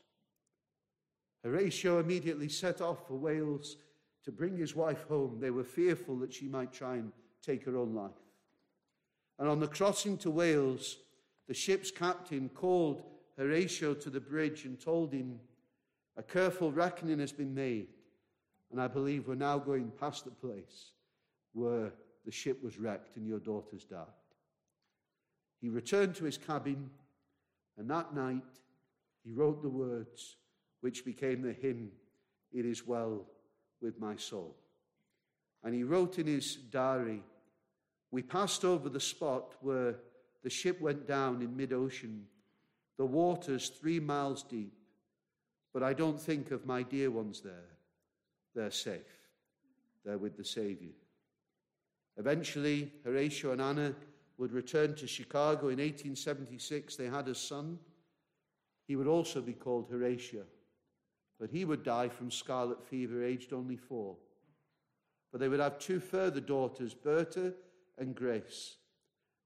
Horatio 1.44 1.98
immediately 1.98 2.48
set 2.48 2.80
off 2.80 3.06
for 3.06 3.14
Wales 3.14 3.76
to 4.24 4.32
bring 4.32 4.56
his 4.56 4.74
wife 4.74 5.04
home. 5.08 5.38
They 5.38 5.50
were 5.50 5.64
fearful 5.64 6.16
that 6.18 6.32
she 6.32 6.48
might 6.48 6.72
try 6.72 6.94
and 6.94 7.12
take 7.42 7.64
her 7.64 7.76
own 7.76 7.94
life. 7.94 8.10
And 9.38 9.48
on 9.48 9.60
the 9.60 9.68
crossing 9.68 10.16
to 10.18 10.30
Wales, 10.30 10.96
the 11.46 11.54
ship's 11.54 11.90
captain 11.90 12.48
called 12.48 13.02
Horatio 13.38 13.94
to 13.94 14.10
the 14.10 14.20
bridge 14.20 14.64
and 14.64 14.80
told 14.80 15.12
him, 15.12 15.38
A 16.16 16.22
careful 16.22 16.72
reckoning 16.72 17.18
has 17.18 17.32
been 17.32 17.54
made, 17.54 17.88
and 18.70 18.80
I 18.80 18.88
believe 18.88 19.28
we're 19.28 19.34
now 19.34 19.58
going 19.58 19.92
past 20.00 20.24
the 20.24 20.30
place 20.30 20.92
where 21.52 21.92
the 22.24 22.32
ship 22.32 22.62
was 22.62 22.78
wrecked 22.78 23.16
and 23.16 23.26
your 23.26 23.38
daughters 23.38 23.84
died. 23.84 24.06
He 25.60 25.68
returned 25.68 26.14
to 26.16 26.24
his 26.24 26.38
cabin, 26.38 26.90
and 27.78 27.90
that 27.90 28.14
night 28.14 28.42
he 29.24 29.32
wrote 29.32 29.62
the 29.62 29.68
words, 29.68 30.36
which 30.80 31.04
became 31.04 31.42
the 31.42 31.52
hymn, 31.52 31.90
It 32.52 32.64
Is 32.64 32.86
Well 32.86 33.26
with 33.80 33.98
My 34.00 34.16
Soul. 34.16 34.56
And 35.62 35.74
he 35.74 35.82
wrote 35.82 36.18
in 36.18 36.26
his 36.26 36.56
diary, 36.56 37.22
We 38.10 38.22
passed 38.22 38.64
over 38.64 38.88
the 38.88 39.00
spot 39.00 39.54
where 39.60 39.96
the 40.42 40.50
ship 40.50 40.80
went 40.80 41.06
down 41.06 41.42
in 41.42 41.56
mid 41.56 41.72
ocean, 41.72 42.26
the 42.98 43.04
waters 43.04 43.68
three 43.68 44.00
miles 44.00 44.42
deep. 44.42 44.72
But 45.72 45.82
I 45.82 45.92
don't 45.92 46.20
think 46.20 46.50
of 46.50 46.66
my 46.66 46.82
dear 46.82 47.10
ones 47.10 47.40
there. 47.40 47.70
They're 48.54 48.70
safe, 48.70 49.20
they're 50.04 50.18
with 50.18 50.36
the 50.36 50.44
Savior. 50.44 50.94
Eventually, 52.16 52.92
Horatio 53.04 53.52
and 53.52 53.60
Anna 53.60 53.94
would 54.38 54.52
return 54.52 54.94
to 54.94 55.06
Chicago 55.06 55.68
in 55.68 55.78
1876. 55.78 56.96
They 56.96 57.06
had 57.06 57.28
a 57.28 57.34
son. 57.34 57.78
He 58.86 58.96
would 58.96 59.06
also 59.06 59.42
be 59.42 59.52
called 59.52 59.88
Horatio 59.90 60.44
but 61.38 61.50
he 61.50 61.64
would 61.64 61.82
die 61.82 62.08
from 62.08 62.30
scarlet 62.30 62.82
fever, 62.82 63.22
aged 63.22 63.52
only 63.52 63.76
four. 63.76 64.16
But 65.30 65.40
they 65.40 65.48
would 65.48 65.60
have 65.60 65.78
two 65.78 66.00
further 66.00 66.40
daughters, 66.40 66.94
Bertha 66.94 67.52
and 67.98 68.14
Grace. 68.14 68.76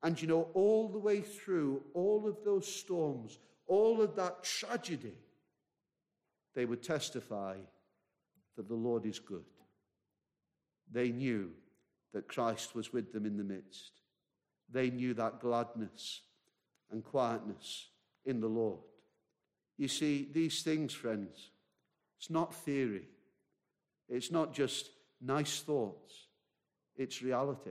And 0.03 0.21
you 0.21 0.29
know, 0.29 0.49
all 0.55 0.89
the 0.89 0.99
way 0.99 1.21
through 1.21 1.83
all 1.95 2.27
of 2.27 2.37
those 2.45 2.67
storms, 2.67 3.39
all 3.67 4.01
of 4.01 4.17
that 4.17 4.43
tragedy, 4.43 5.15
they 6.55 6.65
would 6.65 6.83
testify 6.83 7.57
that 8.57 8.69
the 8.69 8.75
Lord 8.75 9.07
is 9.07 9.19
good. 9.19 9.45
They 10.91 11.11
knew 11.11 11.51
that 12.13 12.29
Christ 12.29 12.75
was 12.75 12.93
with 12.93 13.13
them 13.13 13.27
in 13.27 13.37
the 13.37 13.45
midst. 13.45 13.93
They 14.73 14.91
knew 14.91 15.15
that 15.15 15.41
gladness 15.41 16.23
and 16.91 17.05
quietness 17.05 17.89
in 18.25 18.41
the 18.41 18.49
Lord. 18.49 18.81
You 19.77 19.89
see, 19.89 20.29
these 20.33 20.63
things, 20.63 20.93
friends, 20.93 21.51
it's 22.19 22.31
not 22.31 22.55
theory. 22.55 23.09
It's 24.09 24.31
not 24.31 24.53
just 24.53 24.91
nice 25.21 25.61
thoughts. 25.61 26.27
It's 26.97 27.23
reality. 27.23 27.71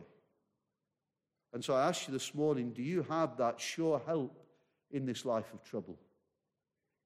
And 1.54 1.64
so 1.64 1.76
I 1.76 1.88
ask 1.88 2.08
you 2.08 2.14
this 2.14 2.34
morning 2.36 2.72
do 2.72 2.84
you 2.84 3.04
have 3.10 3.38
that 3.38 3.60
sure 3.60 4.02
help 4.06 4.40
in 4.92 5.06
this 5.06 5.26
life 5.26 5.52
of 5.54 5.64
trouble? 5.64 5.98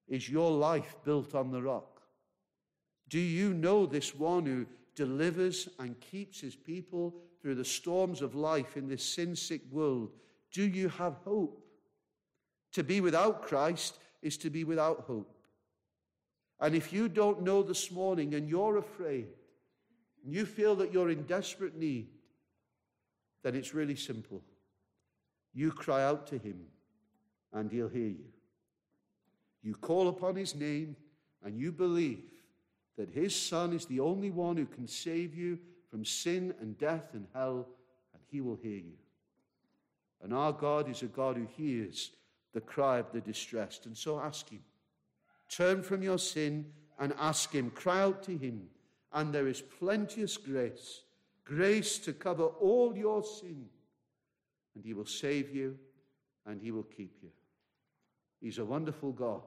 Is 0.08 0.28
your 0.28 0.50
life 0.50 0.96
built 1.04 1.34
on 1.34 1.50
the 1.50 1.62
rock? 1.62 2.02
Do 3.08 3.18
you 3.18 3.54
know 3.54 3.86
this 3.86 4.14
one 4.14 4.46
who 4.46 4.66
delivers 4.94 5.68
and 5.78 5.98
keeps 6.00 6.40
his 6.40 6.56
people 6.56 7.14
through 7.40 7.54
the 7.54 7.64
storms 7.64 8.22
of 8.22 8.34
life 8.34 8.76
in 8.76 8.88
this 8.88 9.04
sin 9.04 9.34
sick 9.36 9.62
world? 9.70 10.10
Do 10.52 10.62
you 10.62 10.88
have 10.90 11.14
hope? 11.24 11.60
To 12.72 12.82
be 12.82 13.00
without 13.00 13.42
Christ 13.42 13.98
is 14.20 14.36
to 14.38 14.50
be 14.50 14.64
without 14.64 15.04
hope. 15.06 15.30
And 16.60 16.74
if 16.74 16.92
you 16.92 17.08
don't 17.08 17.42
know 17.42 17.62
this 17.62 17.90
morning 17.90 18.34
and 18.34 18.48
you're 18.48 18.78
afraid, 18.78 19.28
and 20.24 20.32
you 20.32 20.46
feel 20.46 20.74
that 20.76 20.92
you're 20.92 21.10
in 21.10 21.24
desperate 21.24 21.76
need, 21.76 22.08
then 23.44 23.54
it's 23.54 23.72
really 23.72 23.94
simple. 23.94 24.42
You 25.52 25.70
cry 25.70 26.02
out 26.02 26.26
to 26.28 26.38
him, 26.38 26.66
and 27.52 27.70
he'll 27.70 27.88
hear 27.88 28.08
you. 28.08 28.24
You 29.62 29.74
call 29.76 30.08
upon 30.08 30.34
his 30.34 30.56
name, 30.56 30.96
and 31.44 31.56
you 31.56 31.70
believe 31.70 32.24
that 32.98 33.10
his 33.10 33.36
son 33.36 33.72
is 33.72 33.86
the 33.86 34.00
only 34.00 34.32
one 34.32 34.56
who 34.56 34.66
can 34.66 34.88
save 34.88 35.36
you 35.36 35.60
from 35.88 36.04
sin 36.04 36.52
and 36.60 36.76
death 36.76 37.10
and 37.12 37.28
hell, 37.32 37.68
and 38.12 38.22
he 38.28 38.40
will 38.40 38.58
hear 38.60 38.78
you. 38.78 38.98
And 40.20 40.34
our 40.34 40.52
God 40.52 40.90
is 40.90 41.02
a 41.02 41.06
God 41.06 41.36
who 41.36 41.46
hears 41.56 42.10
the 42.52 42.60
cry 42.60 42.98
of 42.98 43.12
the 43.12 43.20
distressed. 43.20 43.86
And 43.86 43.96
so 43.96 44.18
ask 44.18 44.48
him 44.48 44.60
Turn 45.48 45.82
from 45.82 46.02
your 46.02 46.18
sin 46.18 46.66
and 46.98 47.14
ask 47.18 47.52
Him. 47.52 47.70
Cry 47.70 48.00
out 48.00 48.22
to 48.24 48.36
Him, 48.36 48.68
and 49.12 49.32
there 49.32 49.46
is 49.46 49.60
plenteous 49.60 50.36
grace 50.36 51.02
grace 51.44 51.98
to 51.98 52.12
cover 52.12 52.44
all 52.44 52.96
your 52.96 53.22
sin. 53.22 53.66
And 54.74 54.84
He 54.84 54.94
will 54.94 55.06
save 55.06 55.54
you 55.54 55.78
and 56.46 56.60
He 56.60 56.72
will 56.72 56.84
keep 56.84 57.18
you. 57.22 57.30
He's 58.40 58.58
a 58.58 58.64
wonderful 58.64 59.12
God 59.12 59.42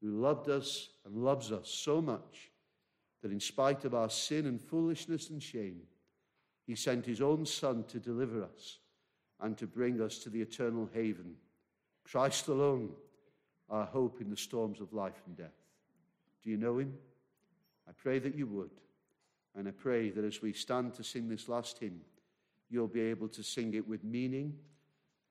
who 0.00 0.10
loved 0.10 0.48
us 0.48 0.90
and 1.04 1.16
loves 1.16 1.50
us 1.52 1.68
so 1.68 2.00
much 2.00 2.50
that 3.22 3.32
in 3.32 3.40
spite 3.40 3.84
of 3.84 3.94
our 3.94 4.08
sin 4.08 4.46
and 4.46 4.60
foolishness 4.60 5.30
and 5.30 5.42
shame, 5.42 5.80
He 6.66 6.74
sent 6.74 7.04
His 7.04 7.20
own 7.20 7.44
Son 7.44 7.84
to 7.88 7.98
deliver 7.98 8.44
us 8.44 8.78
and 9.40 9.56
to 9.58 9.66
bring 9.66 10.00
us 10.00 10.18
to 10.20 10.30
the 10.30 10.40
eternal 10.40 10.88
haven. 10.92 11.34
Christ 12.04 12.48
alone, 12.48 12.90
our 13.68 13.84
hope 13.84 14.20
in 14.20 14.30
the 14.30 14.36
storms 14.36 14.80
of 14.80 14.92
life 14.92 15.20
and 15.26 15.36
death. 15.36 15.52
Do 16.42 16.50
you 16.50 16.56
know 16.56 16.78
Him? 16.78 16.94
I 17.88 17.92
pray 17.92 18.18
that 18.20 18.34
you 18.36 18.46
would. 18.46 18.70
And 19.56 19.66
I 19.66 19.72
pray 19.72 20.10
that 20.10 20.24
as 20.24 20.40
we 20.42 20.52
stand 20.52 20.94
to 20.94 21.04
sing 21.04 21.28
this 21.28 21.48
last 21.48 21.78
hymn, 21.78 22.00
you'll 22.70 22.88
be 22.88 23.00
able 23.00 23.28
to 23.28 23.42
sing 23.42 23.74
it 23.74 23.86
with 23.86 24.04
meaning 24.04 24.54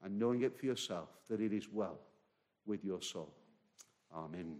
and 0.04 0.18
knowing 0.18 0.42
it 0.42 0.58
for 0.58 0.66
yourself 0.66 1.10
that 1.30 1.42
it 1.42 1.54
is 1.54 1.70
well 1.70 2.00
with 2.66 2.84
your 2.84 3.02
soul. 3.02 3.34
Amen. 4.14 4.58